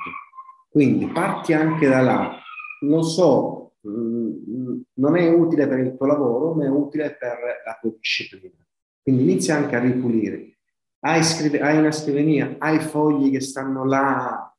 Quindi 0.69 1.07
parti 1.07 1.53
anche 1.53 1.89
da 1.89 2.01
là, 2.01 2.41
lo 2.83 3.03
so, 3.03 3.75
mm, 3.87 4.81
non 4.95 5.17
è 5.17 5.29
utile 5.29 5.67
per 5.67 5.79
il 5.79 5.97
tuo 5.97 6.07
lavoro, 6.07 6.55
ma 6.55 6.65
è 6.65 6.69
utile 6.69 7.17
per 7.17 7.39
la 7.65 7.79
tua 7.81 7.91
disciplina. 7.97 8.57
Quindi 9.03 9.23
inizia 9.23 9.57
anche 9.57 9.77
a 9.77 9.81
ripulire. 9.81 10.60
Hai, 11.03 11.25
scrive, 11.25 11.61
hai 11.61 11.79
una 11.79 11.93
scrivania, 11.93 12.57
hai 12.59 12.79
fogli 12.79 13.31
che 13.31 13.41
stanno 13.41 13.85
là, 13.87 14.55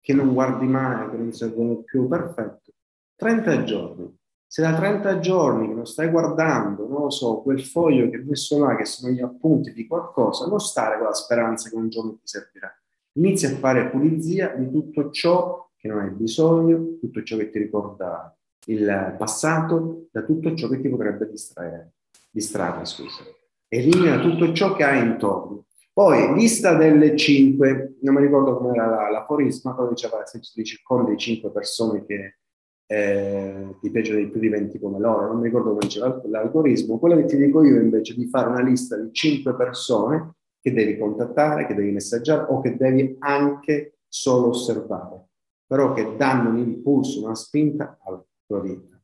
che 0.00 0.14
non 0.14 0.32
guardi 0.32 0.66
mai, 0.66 1.10
che 1.10 1.16
non 1.16 1.32
servono 1.32 1.82
più, 1.82 2.08
perfetto. 2.08 2.72
30 3.16 3.64
giorni. 3.64 4.18
Se 4.46 4.62
da 4.62 4.74
30 4.74 5.18
giorni 5.20 5.68
che 5.68 5.74
non 5.74 5.86
stai 5.86 6.08
guardando, 6.08 6.86
non 6.86 7.02
lo 7.02 7.10
so, 7.10 7.40
quel 7.42 7.62
foglio 7.62 8.08
che 8.10 8.16
hai 8.16 8.24
messo 8.24 8.58
là, 8.58 8.74
che 8.74 8.84
sono 8.84 9.12
gli 9.12 9.20
appunti 9.20 9.72
di 9.72 9.86
qualcosa, 9.86 10.46
non 10.46 10.60
stare 10.60 10.96
con 10.96 11.06
la 11.06 11.14
speranza 11.14 11.68
che 11.68 11.76
un 11.76 11.88
giorno 11.88 12.12
ti 12.12 12.26
servirà. 12.26 12.70
Inizia 13.12 13.50
a 13.50 13.56
fare 13.56 13.90
pulizia 13.90 14.48
di 14.48 14.70
tutto 14.70 15.10
ciò 15.10 15.70
che 15.76 15.88
non 15.88 16.00
hai 16.00 16.10
bisogno, 16.10 16.96
tutto 17.00 17.22
ciò 17.22 17.36
che 17.36 17.50
ti 17.50 17.58
ricorda 17.58 18.34
il 18.66 19.14
passato, 19.18 20.08
da 20.10 20.22
tutto 20.22 20.54
ciò 20.54 20.68
che 20.68 20.80
ti 20.80 20.88
potrebbe 20.88 21.28
distrarre. 21.28 21.92
distrarre 22.30 22.84
scusa. 22.86 23.22
Elimina 23.68 24.20
tutto 24.20 24.52
ciò 24.52 24.74
che 24.74 24.84
hai 24.84 25.00
intorno. 25.00 25.64
Poi, 25.92 26.34
lista 26.34 26.74
delle 26.74 27.16
cinque, 27.16 27.96
non 28.00 28.14
mi 28.14 28.22
ricordo 28.22 28.56
come 28.56 28.72
era 28.72 29.10
l'aforisma, 29.10 29.74
però 29.74 29.88
diceva 29.88 30.24
se 30.24 30.40
ti 30.40 30.64
circondi 30.64 31.10
di 31.10 31.18
cinque 31.18 31.50
persone 31.50 32.04
che 32.06 32.38
eh, 32.86 33.76
ti 33.80 33.90
piacciono 33.90 34.18
di 34.18 34.28
più 34.28 34.40
di 34.40 34.48
20 34.48 34.78
come 34.78 34.98
loro, 34.98 35.26
non 35.26 35.38
mi 35.38 35.44
ricordo 35.44 35.68
come 35.68 35.80
diceva 35.80 36.20
l'algoritmo, 36.24 36.98
quello 36.98 37.16
che 37.16 37.26
ti 37.26 37.36
dico 37.36 37.62
io 37.62 37.80
invece 37.80 38.14
è 38.14 38.16
di 38.16 38.26
fare 38.26 38.48
una 38.48 38.62
lista 38.62 38.96
di 38.96 39.12
cinque 39.12 39.54
persone 39.54 40.34
che 40.60 40.72
devi 40.72 40.98
contattare, 40.98 41.66
che 41.66 41.74
devi 41.74 41.90
messaggiare 41.90 42.46
o 42.48 42.60
che 42.60 42.76
devi 42.76 43.16
anche 43.18 43.98
solo 44.08 44.48
osservare 44.48 45.26
però 45.72 45.94
che 45.94 46.16
danno 46.18 46.50
un 46.50 46.58
impulso, 46.58 47.24
una 47.24 47.34
spinta 47.34 47.98
alla 48.04 48.22
tua 48.44 48.60
vita. 48.60 48.94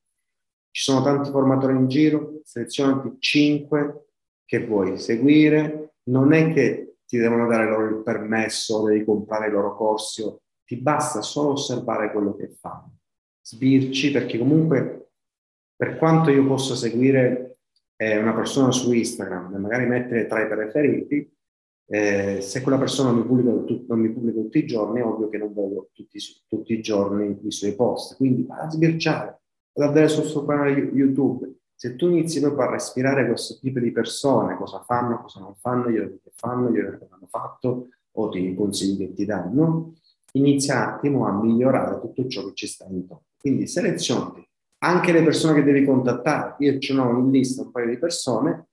Ci 0.70 0.82
sono 0.82 1.02
tanti 1.02 1.30
formatori 1.30 1.74
in 1.74 1.88
giro, 1.88 2.42
selezionati 2.44 3.16
5 3.18 4.04
che 4.44 4.66
vuoi 4.66 4.98
seguire, 4.98 5.87
non 6.08 6.32
è 6.32 6.52
che 6.52 6.96
ti 7.06 7.16
devono 7.16 7.46
dare 7.46 7.68
loro 7.68 7.88
il 7.88 8.02
permesso, 8.02 8.84
devi 8.84 9.04
comprare 9.04 9.48
i 9.48 9.50
loro 9.50 9.74
corsi, 9.76 10.24
ti 10.64 10.76
basta 10.76 11.22
solo 11.22 11.52
osservare 11.52 12.12
quello 12.12 12.34
che 12.36 12.48
fanno. 12.48 12.98
Sbirci, 13.40 14.10
perché 14.10 14.38
comunque 14.38 15.12
per 15.74 15.96
quanto 15.96 16.30
io 16.30 16.46
possa 16.46 16.74
seguire 16.74 17.58
eh, 17.96 18.18
una 18.18 18.34
persona 18.34 18.70
su 18.70 18.92
Instagram 18.92 19.54
e 19.54 19.58
magari 19.58 19.86
mettere 19.86 20.26
tra 20.26 20.42
i 20.42 20.48
preferiti, 20.48 21.32
eh, 21.90 22.40
se 22.42 22.60
quella 22.60 22.78
persona 22.78 23.12
mi, 23.12 23.24
pubblica, 23.24 23.50
non 23.86 24.00
mi, 24.00 24.10
pubblica, 24.12 24.40
tutti 24.40 24.58
i 24.58 24.66
giorni, 24.66 25.00
è 25.00 25.04
ovvio 25.04 25.28
che 25.30 25.38
non 25.38 25.54
vedo 25.54 25.88
tutti, 25.92 26.18
tutti 26.46 26.72
i 26.74 26.82
giorni 26.82 27.38
i 27.42 27.50
suoi 27.50 27.74
post. 27.74 28.16
Quindi 28.16 28.44
va 28.44 28.58
a 28.58 28.70
sbirciare, 28.70 29.40
va 29.72 29.86
a 29.86 29.88
vedere 29.88 30.08
sul 30.08 30.24
suo 30.24 30.44
canale 30.44 30.72
YouTube. 30.72 31.57
Se 31.80 31.94
tu 31.94 32.08
inizi 32.08 32.40
proprio 32.40 32.66
a 32.66 32.70
respirare 32.72 33.24
questo 33.28 33.56
tipo 33.60 33.78
di 33.78 33.92
persone, 33.92 34.56
cosa 34.56 34.82
fanno, 34.82 35.22
cosa 35.22 35.38
non 35.38 35.54
fanno, 35.54 35.88
glielo 35.88 36.18
che 36.24 36.32
fanno, 36.34 36.70
glielo 36.70 36.98
che 36.98 37.06
hanno 37.08 37.28
fatto, 37.30 37.90
o 38.10 38.28
ti 38.30 38.52
consigli 38.56 39.06
che 39.06 39.12
ti 39.14 39.24
danno, 39.24 39.94
inizia 40.32 40.74
un 40.74 40.82
attimo 40.82 41.26
a 41.28 41.40
migliorare 41.40 42.00
tutto 42.00 42.26
ciò 42.26 42.44
che 42.46 42.54
ci 42.54 42.66
sta 42.66 42.84
intorno. 42.86 43.26
Quindi 43.38 43.68
selezionati 43.68 44.44
anche 44.78 45.12
le 45.12 45.22
persone 45.22 45.54
che 45.54 45.62
devi 45.62 45.84
contattare. 45.84 46.56
Io 46.58 46.80
ce 46.80 46.94
n'ho 46.94 47.10
in 47.10 47.30
lista 47.30 47.62
un 47.62 47.70
paio 47.70 47.86
di 47.86 47.98
persone 47.98 48.66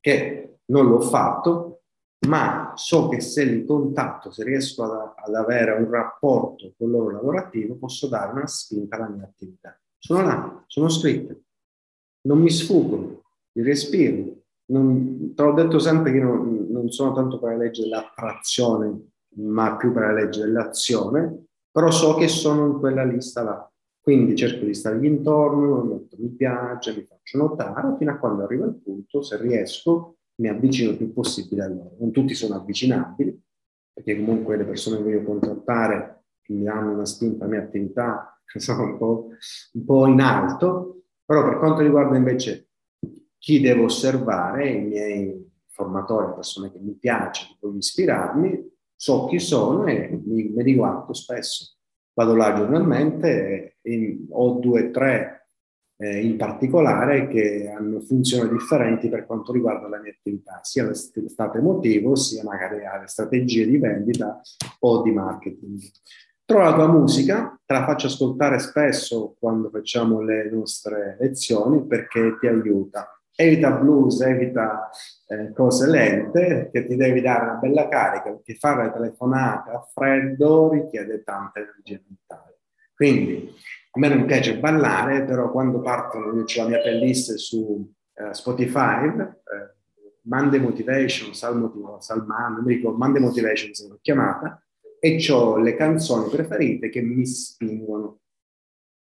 che 0.00 0.60
non 0.66 0.88
l'ho 0.88 1.00
fatto, 1.00 1.82
ma 2.26 2.72
so 2.74 3.08
che 3.08 3.20
se 3.20 3.44
li 3.44 3.66
contatto, 3.66 4.30
se 4.30 4.44
riesco 4.44 4.82
ad, 4.84 5.12
ad, 5.14 5.34
avere 5.34 5.72
un 5.72 5.90
rapporto 5.90 6.72
con 6.78 6.90
loro 6.90 7.10
lavorativo, 7.10 7.76
posso 7.76 8.08
dare 8.08 8.32
una 8.32 8.46
spinta 8.46 8.96
alla 8.96 9.08
mia 9.08 9.24
attività. 9.24 9.78
sono 9.98 10.22
là, 10.22 10.64
sono 10.66 10.88
scritte, 10.88 11.43
non 12.26 12.40
mi 12.40 12.50
sfuggono, 12.50 13.22
li 13.52 13.62
respiro. 13.62 14.42
Non, 14.66 15.34
te 15.34 15.42
l'ho 15.42 15.52
detto 15.52 15.78
sempre 15.78 16.12
che 16.12 16.20
non, 16.20 16.66
non 16.70 16.90
sono 16.90 17.12
tanto 17.12 17.38
per 17.38 17.52
la 17.52 17.64
legge 17.64 17.82
dell'attrazione, 17.82 19.10
ma 19.36 19.76
più 19.76 19.92
per 19.92 20.02
la 20.04 20.12
legge 20.12 20.40
dell'azione, 20.40 21.46
però 21.70 21.90
so 21.90 22.14
che 22.14 22.28
sono 22.28 22.66
in 22.66 22.78
quella 22.78 23.04
lista 23.04 23.42
là. 23.42 23.68
Quindi 24.00 24.36
cerco 24.36 24.64
di 24.64 24.74
stargli 24.74 25.06
intorno, 25.06 25.82
metto 25.82 26.16
mi 26.18 26.28
piace, 26.28 26.94
mi 26.94 27.04
faccio 27.04 27.38
notare, 27.38 27.96
fino 27.96 28.10
a 28.10 28.18
quando 28.18 28.44
arriva 28.44 28.66
il 28.66 28.74
punto, 28.74 29.22
se 29.22 29.38
riesco, 29.38 30.16
mi 30.36 30.48
avvicino 30.48 30.90
il 30.90 30.96
più 30.96 31.12
possibile 31.12 31.62
a 31.62 31.68
loro. 31.68 31.96
Non 31.98 32.10
tutti 32.10 32.34
sono 32.34 32.56
avvicinabili, 32.56 33.42
perché 33.92 34.16
comunque 34.16 34.56
le 34.56 34.64
persone 34.64 34.98
che 34.98 35.02
voglio 35.04 35.22
contattare 35.22 36.24
mi 36.48 36.64
danno 36.64 36.92
una 36.92 37.06
spinta 37.06 37.44
alla 37.44 37.54
mia 37.54 37.62
attività, 37.62 38.38
sono 38.56 38.84
un 38.84 38.98
po', 38.98 39.28
un 39.72 39.84
po' 39.84 40.06
in 40.06 40.20
alto, 40.20 41.03
però 41.24 41.44
per 41.44 41.58
quanto 41.58 41.82
riguarda 41.82 42.16
invece 42.16 42.68
chi 43.38 43.60
devo 43.60 43.84
osservare, 43.84 44.70
i 44.70 44.80
miei 44.80 45.52
formatori, 45.68 46.34
persone 46.34 46.70
che 46.72 46.78
mi 46.78 46.94
piace, 46.94 47.46
che 47.48 47.56
voglio 47.60 47.78
ispirarmi, 47.78 48.72
so 48.94 49.26
chi 49.26 49.38
sono 49.38 49.86
e 49.86 50.20
mi, 50.24 50.44
mi 50.44 50.62
riguardo 50.62 51.12
spesso. 51.12 51.76
Vado 52.14 52.34
là 52.34 52.54
giornalmente, 52.54 53.78
in, 53.82 54.26
ho 54.30 54.58
due 54.60 54.88
o 54.88 54.90
tre 54.90 55.48
eh, 55.96 56.24
in 56.24 56.36
particolare 56.36 57.28
che 57.28 57.68
hanno 57.68 58.00
funzioni 58.00 58.48
differenti 58.50 59.08
per 59.08 59.26
quanto 59.26 59.52
riguarda 59.52 59.88
la 59.88 60.00
mia 60.00 60.12
attività, 60.12 60.60
sia 60.62 60.84
lo 60.84 60.94
stato 60.94 61.58
emotivo, 61.58 62.14
sia 62.14 62.42
magari 62.44 62.78
le 62.78 63.06
strategie 63.06 63.66
di 63.66 63.78
vendita 63.78 64.40
o 64.80 65.02
di 65.02 65.10
marketing. 65.10 65.80
Trova 66.44 66.70
la 66.70 66.74
tua 66.74 66.88
musica, 66.88 67.58
te 67.64 67.72
la 67.72 67.84
faccio 67.84 68.06
ascoltare 68.06 68.58
spesso 68.58 69.34
quando 69.38 69.70
facciamo 69.70 70.20
le 70.20 70.50
nostre 70.50 71.16
lezioni 71.18 71.86
perché 71.86 72.36
ti 72.38 72.46
aiuta 72.46 73.14
evita 73.36 73.72
blues, 73.72 74.20
evita 74.20 74.90
eh, 75.26 75.52
cose 75.52 75.88
lente, 75.88 76.70
che 76.72 76.86
ti 76.86 76.96
devi 76.96 77.20
dare 77.20 77.44
una 77.44 77.54
bella 77.54 77.88
carica, 77.88 78.30
perché 78.30 78.54
fare 78.54 78.92
telefonate 78.92 79.70
a 79.70 79.80
freddo 79.92 80.70
richiede 80.70 81.22
tanta 81.22 81.60
energia 81.60 82.00
mentale. 82.06 82.58
Quindi 82.94 83.52
a 83.90 83.98
me 83.98 84.08
non 84.08 84.24
piace 84.24 84.58
ballare, 84.58 85.24
però 85.24 85.50
quando 85.50 85.80
partono, 85.80 86.26
io 86.36 86.42
ho 86.42 86.62
la 86.62 86.68
mia 86.68 86.80
playlist 86.80 87.34
su 87.34 87.92
eh, 88.14 88.32
Spotify, 88.32 89.06
eh, 89.06 89.74
Monday 90.22 90.60
Motivation, 90.60 91.34
Salmo, 91.34 91.98
Salman, 92.00 92.54
non 92.54 92.64
mi 92.64 92.74
ricordo, 92.74 92.98
Monday 92.98 93.20
Motivation 93.20 93.74
se 93.74 93.88
l'ho 93.88 93.98
chiamata, 94.00 94.63
e 95.04 95.30
ho 95.30 95.58
le 95.58 95.76
canzoni 95.76 96.30
preferite 96.30 96.88
che 96.88 97.02
mi 97.02 97.26
spingono 97.26 98.20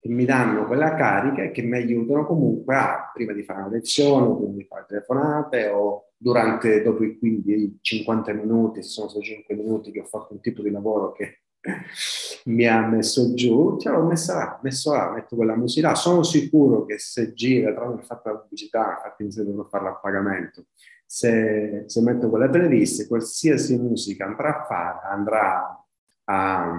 che 0.01 0.09
mi 0.09 0.25
danno 0.25 0.67
quella 0.67 0.95
carica 0.95 1.43
e 1.43 1.51
che 1.51 1.61
mi 1.61 1.77
aiutano 1.77 2.25
comunque 2.25 2.75
a, 2.75 3.11
prima 3.13 3.33
di 3.35 3.45
fare 3.45 3.61
una 3.61 3.69
lezione, 3.69 4.35
prima 4.35 4.53
di 4.57 4.65
fare 4.65 4.87
telefonate 4.89 5.69
o 5.69 6.13
durante, 6.17 6.83
dopo 6.83 7.05
i 7.05 7.19
quindi 7.19 7.79
50 7.81 8.33
minuti, 8.33 8.83
se 8.83 8.89
sono 8.89 9.09
stati 9.09 9.27
5 9.27 9.55
minuti 9.55 9.93
che 9.93 10.01
ho 10.01 10.05
fatto 10.05 10.33
un 10.33 10.41
tipo 10.41 10.63
di 10.63 10.71
lavoro 10.71 11.13
che 11.13 11.43
mi 12.47 12.67
ha 12.67 12.85
messo 12.87 13.35
giù, 13.35 13.77
ce 13.79 13.91
l'ho 13.91 14.03
messa 14.03 14.35
là, 14.35 14.61
messo 14.63 14.93
là, 14.93 15.13
metto 15.13 15.37
quella 15.37 15.55
musica 15.55 15.91
là. 15.91 15.95
Sono 15.95 16.23
sicuro 16.23 16.87
che 16.87 16.99
se 16.99 17.35
gira, 17.35 17.73
tra 17.73 17.85
l'altro 17.85 18.03
ho 18.03 18.07
fatto 18.07 18.29
la 18.31 18.39
pubblicità, 18.39 18.95
infatti 18.97 19.25
mi 19.25 19.31
devo 19.45 19.69
farla 19.71 19.91
a 19.91 19.95
pagamento, 19.97 20.65
se, 21.07 21.85
se 21.87 22.01
metto 22.01 22.31
quella 22.31 22.49
playlist, 22.49 23.07
qualsiasi 23.07 23.79
musica 23.79 24.25
andrà 24.25 24.63
a 24.63 24.65
fare, 24.65 25.07
andrà 25.07 25.82
a, 26.25 26.71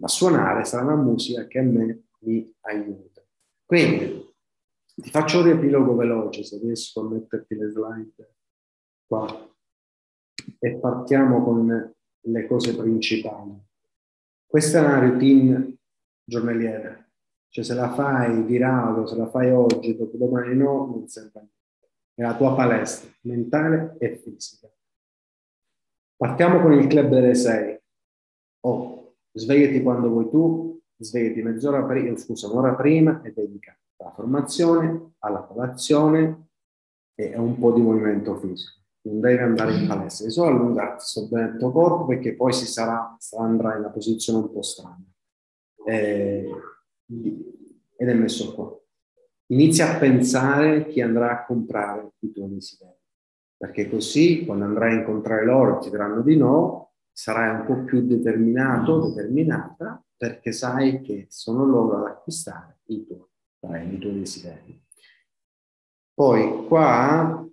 a 0.00 0.08
suonare, 0.08 0.64
sarà 0.64 0.84
una 0.84 1.02
musica 1.02 1.46
che 1.46 1.58
a 1.58 1.62
me 1.62 2.04
mi 2.20 2.54
aiuta. 2.60 3.22
Quindi 3.64 4.26
ti 4.94 5.10
faccio 5.10 5.38
un 5.38 5.44
riepilogo 5.44 5.94
veloce 5.94 6.42
se 6.42 6.58
riesco 6.58 7.00
a 7.00 7.08
metterti 7.08 7.54
le 7.54 7.70
slide 7.70 8.34
qua 9.06 9.48
e 10.58 10.74
partiamo 10.76 11.42
con 11.44 11.94
le 12.20 12.46
cose 12.46 12.76
principali. 12.76 13.56
Questa 14.46 14.78
è 14.78 14.84
una 14.84 14.98
routine 14.98 15.76
giornaliera, 16.24 17.06
cioè 17.48 17.64
se 17.64 17.74
la 17.74 17.92
fai 17.92 18.44
di 18.44 18.56
rado, 18.56 19.06
se 19.06 19.16
la 19.16 19.28
fai 19.28 19.50
oggi, 19.50 19.96
dopo 19.96 20.16
domani 20.16 20.54
no, 20.56 20.86
non 20.86 21.06
serve 21.06 21.38
a 21.38 21.40
niente. 21.40 21.90
È 22.14 22.22
la 22.22 22.36
tua 22.36 22.54
palestra 22.54 23.10
mentale 23.22 23.96
e 23.98 24.16
fisica. 24.16 24.68
Partiamo 26.16 26.60
con 26.60 26.72
il 26.72 26.86
club 26.88 27.08
delle 27.08 27.34
sei. 27.34 27.77
Oh, 28.60 29.16
svegliati 29.32 29.82
quando 29.82 30.08
vuoi 30.08 30.28
tu, 30.28 30.80
svegli 30.98 31.42
mezz'ora 31.42 31.84
prima, 31.84 32.16
scusa, 32.16 32.50
un'ora 32.50 32.74
prima 32.74 33.22
e 33.22 33.32
dedica 33.32 33.78
alla 33.98 34.12
formazione, 34.12 35.12
alla 35.18 35.42
colazione 35.42 36.48
e 37.14 37.34
a 37.34 37.40
un 37.40 37.58
po' 37.58 37.72
di 37.72 37.80
movimento 37.80 38.36
fisico. 38.36 38.76
Non 39.02 39.20
devi 39.20 39.42
andare 39.42 39.74
in 39.74 39.86
palestra, 39.86 40.24
devi 40.24 40.36
solo 40.36 40.56
allungarti 40.56 41.18
il 41.20 41.56
tuo 41.58 41.72
corpo 41.72 42.06
perché 42.06 42.34
poi 42.34 42.52
si 42.52 42.66
sarà, 42.66 43.16
andrà 43.38 43.74
in 43.74 43.80
una 43.80 43.90
posizione 43.90 44.40
un 44.40 44.52
po' 44.52 44.62
strana. 44.62 45.04
Eh, 45.86 46.50
ed 47.96 48.08
è 48.08 48.14
messo 48.14 48.54
qua. 48.54 48.76
Inizia 49.50 49.94
a 49.94 49.98
pensare 49.98 50.86
chi 50.86 51.00
andrà 51.00 51.30
a 51.30 51.44
comprare 51.46 52.12
i 52.18 52.32
tuoi 52.32 52.50
desideri, 52.50 52.98
perché 53.56 53.88
così 53.88 54.44
quando 54.44 54.66
andrai 54.66 54.92
a 54.94 54.98
incontrare 54.98 55.44
loro 55.44 55.78
ti 55.78 55.88
diranno 55.88 56.20
di 56.20 56.36
no, 56.36 56.87
sarai 57.18 57.50
un 57.50 57.66
po' 57.66 57.82
più 57.82 58.06
determinato, 58.06 59.08
determinata 59.08 60.00
perché 60.16 60.52
sai 60.52 61.00
che 61.00 61.26
sono 61.28 61.64
loro 61.64 61.96
ad 61.98 62.06
acquistare 62.12 62.78
i 62.86 63.04
tuoi 63.04 63.26
beni, 63.58 63.94
i 63.96 63.98
tuoi 63.98 64.18
desideri. 64.20 64.80
Poi 66.14 66.64
qua, 66.68 67.44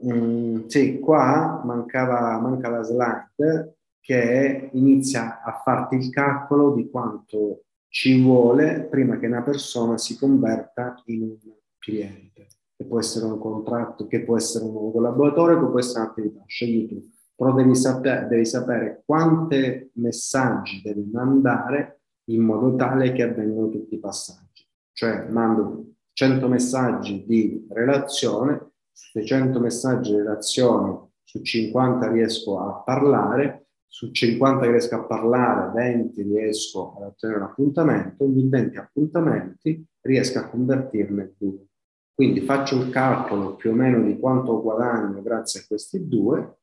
mh, 0.00 0.12
mm, 0.12 0.66
sì, 0.66 0.98
qua 0.98 1.60
mancava, 1.62 2.40
manca 2.40 2.70
la 2.70 2.82
slide 2.82 3.76
che 4.00 4.70
inizia 4.72 5.42
a 5.42 5.60
farti 5.62 5.96
il 5.96 6.08
calcolo 6.08 6.72
di 6.72 6.88
quanto 6.88 7.64
ci 7.88 8.22
vuole 8.22 8.86
prima 8.90 9.18
che 9.18 9.26
una 9.26 9.42
persona 9.42 9.98
si 9.98 10.16
converta 10.18 11.02
in 11.06 11.22
un 11.22 11.36
cliente, 11.76 12.46
che 12.74 12.84
può 12.86 12.98
essere 12.98 13.26
un 13.26 13.38
contratto, 13.38 14.06
che 14.06 14.24
può 14.24 14.38
essere 14.38 14.64
un 14.64 14.72
nuovo 14.72 14.92
collaboratore, 14.92 15.58
che 15.58 15.66
può 15.66 15.78
essere 15.78 16.04
un'attività, 16.04 16.42
scegli 16.46 16.88
tu 16.88 17.16
però 17.38 17.54
devi, 17.54 17.76
saper, 17.76 18.26
devi 18.26 18.44
sapere 18.44 19.04
quanti 19.06 19.92
messaggi 19.94 20.82
devi 20.82 21.08
mandare 21.08 22.00
in 22.30 22.42
modo 22.42 22.74
tale 22.74 23.12
che 23.12 23.22
avvengano 23.22 23.68
tutti 23.68 23.94
i 23.94 24.00
passaggi. 24.00 24.66
Cioè 24.92 25.28
mando 25.28 25.92
100 26.14 26.48
messaggi 26.48 27.24
di 27.24 27.64
relazione, 27.70 28.72
su 28.90 29.22
100 29.22 29.60
messaggi 29.60 30.10
di 30.10 30.16
relazione, 30.16 31.10
su 31.22 31.40
50 31.40 32.10
riesco 32.10 32.58
a 32.58 32.82
parlare, 32.82 33.68
su 33.86 34.10
50 34.10 34.64
che 34.64 34.70
riesco 34.72 34.96
a 34.96 35.04
parlare, 35.04 35.70
20 35.74 36.22
riesco 36.22 36.96
ad 36.96 37.04
ottenere 37.04 37.38
un 37.38 37.44
appuntamento, 37.44 38.24
ogni 38.24 38.48
20 38.48 38.76
appuntamenti 38.78 39.86
riesco 40.00 40.40
a 40.40 40.48
convertirne 40.48 41.34
due. 41.38 41.66
Quindi 42.12 42.40
faccio 42.40 42.82
il 42.82 42.90
calcolo 42.90 43.54
più 43.54 43.70
o 43.70 43.74
meno 43.74 44.02
di 44.02 44.18
quanto 44.18 44.60
guadagno 44.60 45.22
grazie 45.22 45.60
a 45.60 45.64
questi 45.68 46.08
due 46.08 46.56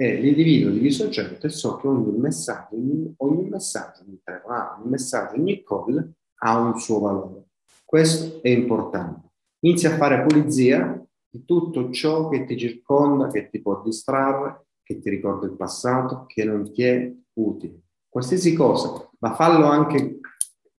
e 0.00 0.14
li 0.14 0.32
divido 0.32 0.70
diviso 0.70 1.10
100 1.10 1.46
e 1.46 1.50
so 1.50 1.76
che 1.76 1.86
ogni 1.86 2.16
messaggio, 2.16 2.74
ogni, 2.74 3.12
ogni 3.18 3.50
messaggio, 3.50 4.02
ogni 4.06 4.18
telefonata, 4.24 4.80
ogni 4.80 4.88
messaggio, 4.88 5.34
ogni 5.34 5.62
call 5.62 6.12
ha 6.36 6.58
un 6.58 6.78
suo 6.80 7.00
valore. 7.00 7.48
Questo 7.84 8.40
è 8.40 8.48
importante. 8.48 9.28
Inizia 9.58 9.92
a 9.92 9.96
fare 9.98 10.22
pulizia 10.22 11.06
di 11.28 11.44
tutto 11.44 11.90
ciò 11.90 12.30
che 12.30 12.46
ti 12.46 12.56
circonda, 12.56 13.26
che 13.26 13.50
ti 13.50 13.60
può 13.60 13.82
distrarre, 13.82 14.68
che 14.82 15.00
ti 15.00 15.10
ricorda 15.10 15.44
il 15.44 15.52
passato, 15.52 16.24
che 16.26 16.44
non 16.44 16.72
ti 16.72 16.82
è 16.82 17.12
utile. 17.34 17.80
Qualsiasi 18.08 18.54
cosa, 18.54 19.06
ma 19.18 19.34
fallo 19.34 19.66
anche, 19.66 20.18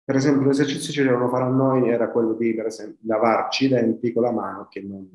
per 0.04 0.16
esempio 0.16 0.48
l'esercizio 0.48 0.92
che 0.94 1.08
dovevano 1.08 1.30
fare 1.30 1.44
a 1.44 1.50
noi 1.50 1.88
era 1.88 2.10
quello 2.10 2.34
di, 2.34 2.56
per 2.56 2.66
esempio, 2.66 2.98
lavarci 3.04 3.66
i 3.66 3.68
denti 3.68 4.12
con 4.12 4.24
la 4.24 4.32
mano 4.32 4.68
che 4.68 4.82
non 4.82 5.12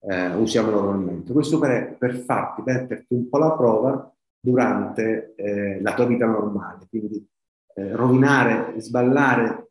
eh, 0.00 0.34
usiamo 0.34 0.70
normalmente. 0.70 1.32
Questo 1.32 1.58
per, 1.58 1.96
per 1.98 2.16
farti 2.18 2.62
metterti 2.64 3.14
un 3.14 3.28
po' 3.28 3.38
la 3.38 3.52
prova 3.52 4.12
durante 4.38 5.34
eh, 5.36 5.80
la 5.80 5.94
tua 5.94 6.06
vita 6.06 6.26
normale, 6.26 6.86
quindi 6.88 7.26
eh, 7.74 7.94
rovinare, 7.94 8.80
sballare, 8.80 9.70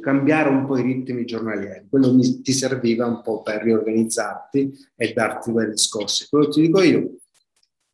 cambiare 0.00 0.48
un 0.48 0.66
po' 0.66 0.78
i 0.78 0.82
ritmi 0.82 1.24
giornalieri. 1.24 1.86
Quello 1.88 2.12
mi, 2.12 2.40
ti 2.40 2.52
serviva 2.52 3.06
un 3.06 3.22
po' 3.22 3.42
per 3.42 3.62
riorganizzarti 3.62 4.72
e 4.96 5.12
darti 5.12 5.52
quelle 5.52 5.76
scosse. 5.76 6.26
Quello 6.28 6.48
ti 6.48 6.60
dico 6.60 6.82
io, 6.82 7.16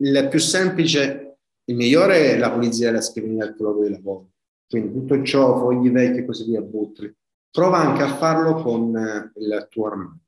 il 0.00 0.28
più 0.30 0.38
semplice, 0.38 1.38
il 1.64 1.76
migliore 1.76 2.32
è 2.32 2.38
la 2.38 2.50
pulizia 2.50 2.86
della 2.90 3.02
scrivania 3.02 3.44
del 3.44 3.54
tuo 3.54 3.66
luogo 3.66 3.84
di 3.84 3.90
lavoro. 3.90 4.28
Quindi 4.66 4.92
tutto 4.92 5.22
ciò, 5.22 5.58
fogli 5.58 5.90
vecchi 5.90 6.20
e 6.20 6.24
così 6.24 6.44
via, 6.44 6.60
buttali. 6.60 7.14
Prova 7.50 7.78
anche 7.78 8.02
a 8.02 8.14
farlo 8.16 8.62
con 8.62 8.94
eh, 8.96 9.32
il 9.36 9.66
tuo 9.70 9.86
armadio 9.86 10.27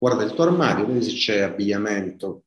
guarda 0.00 0.24
il 0.24 0.32
tuo 0.32 0.44
armadio, 0.44 0.86
vedi 0.86 1.02
se 1.02 1.12
c'è 1.12 1.40
abbigliamento 1.40 2.44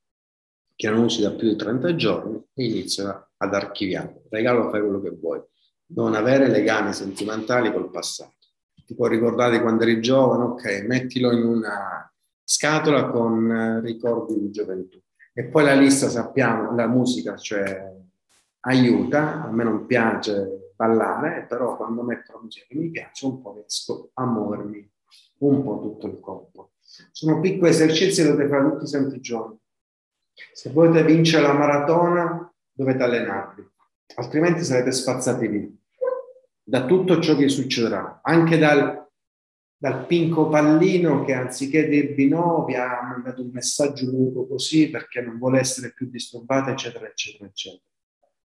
che 0.75 0.89
non 0.89 1.03
usi 1.03 1.21
da 1.21 1.31
più 1.33 1.47
di 1.49 1.55
30 1.55 1.95
giorni 1.95 2.43
e 2.51 2.65
inizia 2.65 3.29
ad 3.37 3.53
archiviare. 3.53 4.23
Regalo, 4.29 4.71
fai 4.71 4.81
quello 4.81 4.99
che 4.99 5.11
vuoi. 5.11 5.39
non 5.93 6.15
avere 6.15 6.47
legami 6.47 6.93
sentimentali 6.93 7.71
col 7.71 7.91
passato. 7.91 8.33
Ti 8.83 8.95
puoi 8.95 9.09
ricordare 9.09 9.61
quando 9.61 9.83
eri 9.83 10.01
giovane, 10.01 10.43
ok, 10.45 10.85
mettilo 10.87 11.31
in 11.31 11.43
una 11.43 12.11
scatola 12.43 13.09
con 13.11 13.51
eh, 13.51 13.81
ricordi 13.81 14.39
di 14.39 14.49
gioventù. 14.49 14.99
E 15.31 15.43
poi 15.45 15.63
la 15.63 15.75
lista 15.75 16.09
sappiamo, 16.09 16.75
la 16.75 16.87
musica, 16.87 17.37
cioè 17.37 17.93
aiuta, 18.61 19.43
a 19.43 19.51
me 19.51 19.63
non 19.63 19.85
piace 19.85 20.71
ballare, 20.75 21.45
però 21.47 21.77
quando 21.77 22.01
metto 22.01 22.33
la 22.33 22.39
musica 22.41 22.65
che 22.67 22.75
mi 22.75 22.89
piace 22.89 23.27
un 23.27 23.41
po' 23.41 23.53
riesco 23.53 24.09
a 24.13 24.25
muovermi 24.25 24.91
un 25.39 25.63
po' 25.63 25.79
tutto 25.79 26.07
il 26.07 26.19
corpo. 26.19 26.72
Sono 27.11 27.39
piccoli 27.39 27.69
esercizi 27.69 28.21
che 28.21 28.29
dovete 28.29 28.49
fare 28.49 28.69
tutti 28.69 28.83
i 28.83 28.87
santi 28.87 29.19
giorni. 29.19 29.57
Se 30.53 30.69
volete 30.69 31.03
vincere 31.03 31.43
la 31.43 31.53
maratona, 31.53 32.53
dovete 32.71 33.03
allenarvi, 33.03 33.67
altrimenti 34.15 34.63
sarete 34.63 34.91
spazzati 34.91 35.47
via 35.47 35.69
da 36.63 36.85
tutto 36.85 37.19
ciò 37.19 37.35
che 37.35 37.49
succederà, 37.49 38.21
anche 38.23 38.57
dal, 38.57 39.05
dal 39.75 40.05
pinco 40.05 40.47
pallino 40.47 41.25
che 41.25 41.33
anziché 41.33 41.87
dirvi 41.87 42.29
no 42.29 42.63
vi 42.65 42.75
ha 42.75 43.01
mandato 43.01 43.41
un 43.41 43.49
messaggio 43.51 44.05
lungo 44.05 44.47
così 44.47 44.89
perché 44.89 45.21
non 45.21 45.37
vuole 45.37 45.59
essere 45.59 45.91
più 45.91 46.09
disturbato, 46.09 46.69
eccetera, 46.69 47.05
eccetera, 47.05 47.45
eccetera. 47.45 47.83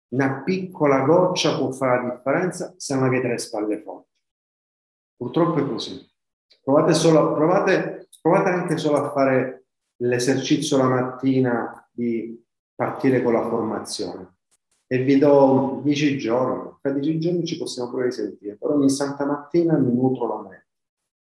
Una 0.09 0.43
piccola 0.43 0.99
goccia 0.99 1.57
può 1.57 1.71
fare 1.71 2.07
la 2.07 2.13
differenza 2.15 2.75
se 2.77 2.93
non 2.93 3.05
avete 3.05 3.27
le 3.27 3.39
spalle 3.39 3.81
forti. 3.81 4.11
Purtroppo 5.15 5.59
è 5.59 5.67
così. 5.67 6.07
Provate, 6.63 6.93
solo, 6.93 7.33
provate, 7.33 7.92
provate 8.23 8.49
anche 8.51 8.77
solo 8.77 9.03
a 9.03 9.11
fare 9.11 9.65
l'esercizio 9.97 10.77
la 10.77 10.87
mattina 10.87 11.89
di 11.91 12.41
partire 12.73 13.21
con 13.21 13.33
la 13.33 13.41
formazione. 13.41 14.37
E 14.87 15.03
vi 15.03 15.17
do 15.17 15.81
dieci 15.83 16.17
giorni, 16.17 16.71
tra 16.81 16.91
dieci 16.91 17.19
giorni 17.19 17.45
ci 17.45 17.57
possiamo 17.57 17.89
pure 17.89 18.05
risentire, 18.05 18.55
però 18.55 18.75
ogni 18.75 18.89
santa 18.89 19.25
mattina 19.25 19.77
mi 19.77 19.93
nutro 19.93 20.27
la 20.27 20.41
mente, 20.41 20.67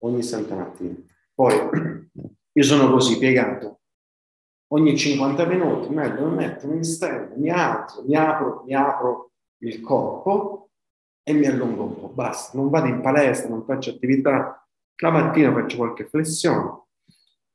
ogni 0.02 0.22
santa 0.22 0.54
mattina. 0.54 0.96
Poi 1.34 1.54
io 2.52 2.62
sono 2.62 2.90
così 2.90 3.16
piegato, 3.16 3.80
ogni 4.72 4.96
50 4.96 5.46
minuti 5.46 5.88
mi 5.88 6.34
metto, 6.34 6.66
mi 6.66 6.84
stendo, 6.84 7.36
mi 7.36 7.48
alzo, 7.48 8.04
mi 8.04 8.16
apro, 8.16 8.64
mi 8.66 8.74
apro 8.74 9.30
il 9.62 9.80
corpo 9.80 10.70
e 11.22 11.32
mi 11.32 11.46
allungo 11.46 11.84
un 11.84 11.94
po', 11.94 12.08
basta, 12.08 12.58
non 12.58 12.68
vado 12.68 12.88
in 12.88 13.00
palestra, 13.00 13.48
non 13.48 13.64
faccio 13.64 13.90
attività, 13.90 14.61
la 15.02 15.10
mattina 15.10 15.52
faccio 15.52 15.76
qualche 15.76 16.06
flessione, 16.06 16.84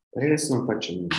per 0.09 0.23
il 0.23 0.29
resto 0.29 0.55
non 0.55 0.65
faccio 0.65 0.91
niente. 0.91 1.15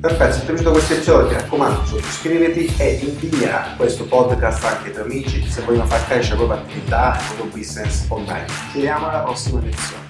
Perfetto, 0.00 0.32
se 0.32 0.38
ti 0.38 0.44
è 0.44 0.46
piaciuto 0.46 0.70
questo 0.70 0.92
episodio 0.94 1.28
ti 1.28 1.34
raccomando 1.34 1.98
iscriviti 1.98 2.74
e 2.78 2.92
invia 3.02 3.74
questo 3.76 4.06
podcast 4.06 4.64
anche 4.64 4.86
ai 4.86 4.92
tuoi 4.94 5.04
amici 5.04 5.46
se 5.46 5.60
vogliono 5.62 5.86
far 5.86 6.06
crescere 6.06 6.38
la 6.38 6.44
propria 6.46 6.66
attività 6.66 7.18
e 7.18 7.22
il 7.22 7.36
tuo 7.36 7.44
business 7.46 8.06
online. 8.08 8.46
Ci 8.46 8.76
vediamo 8.78 9.08
alla 9.08 9.20
prossima 9.20 9.60
lezione. 9.60 10.01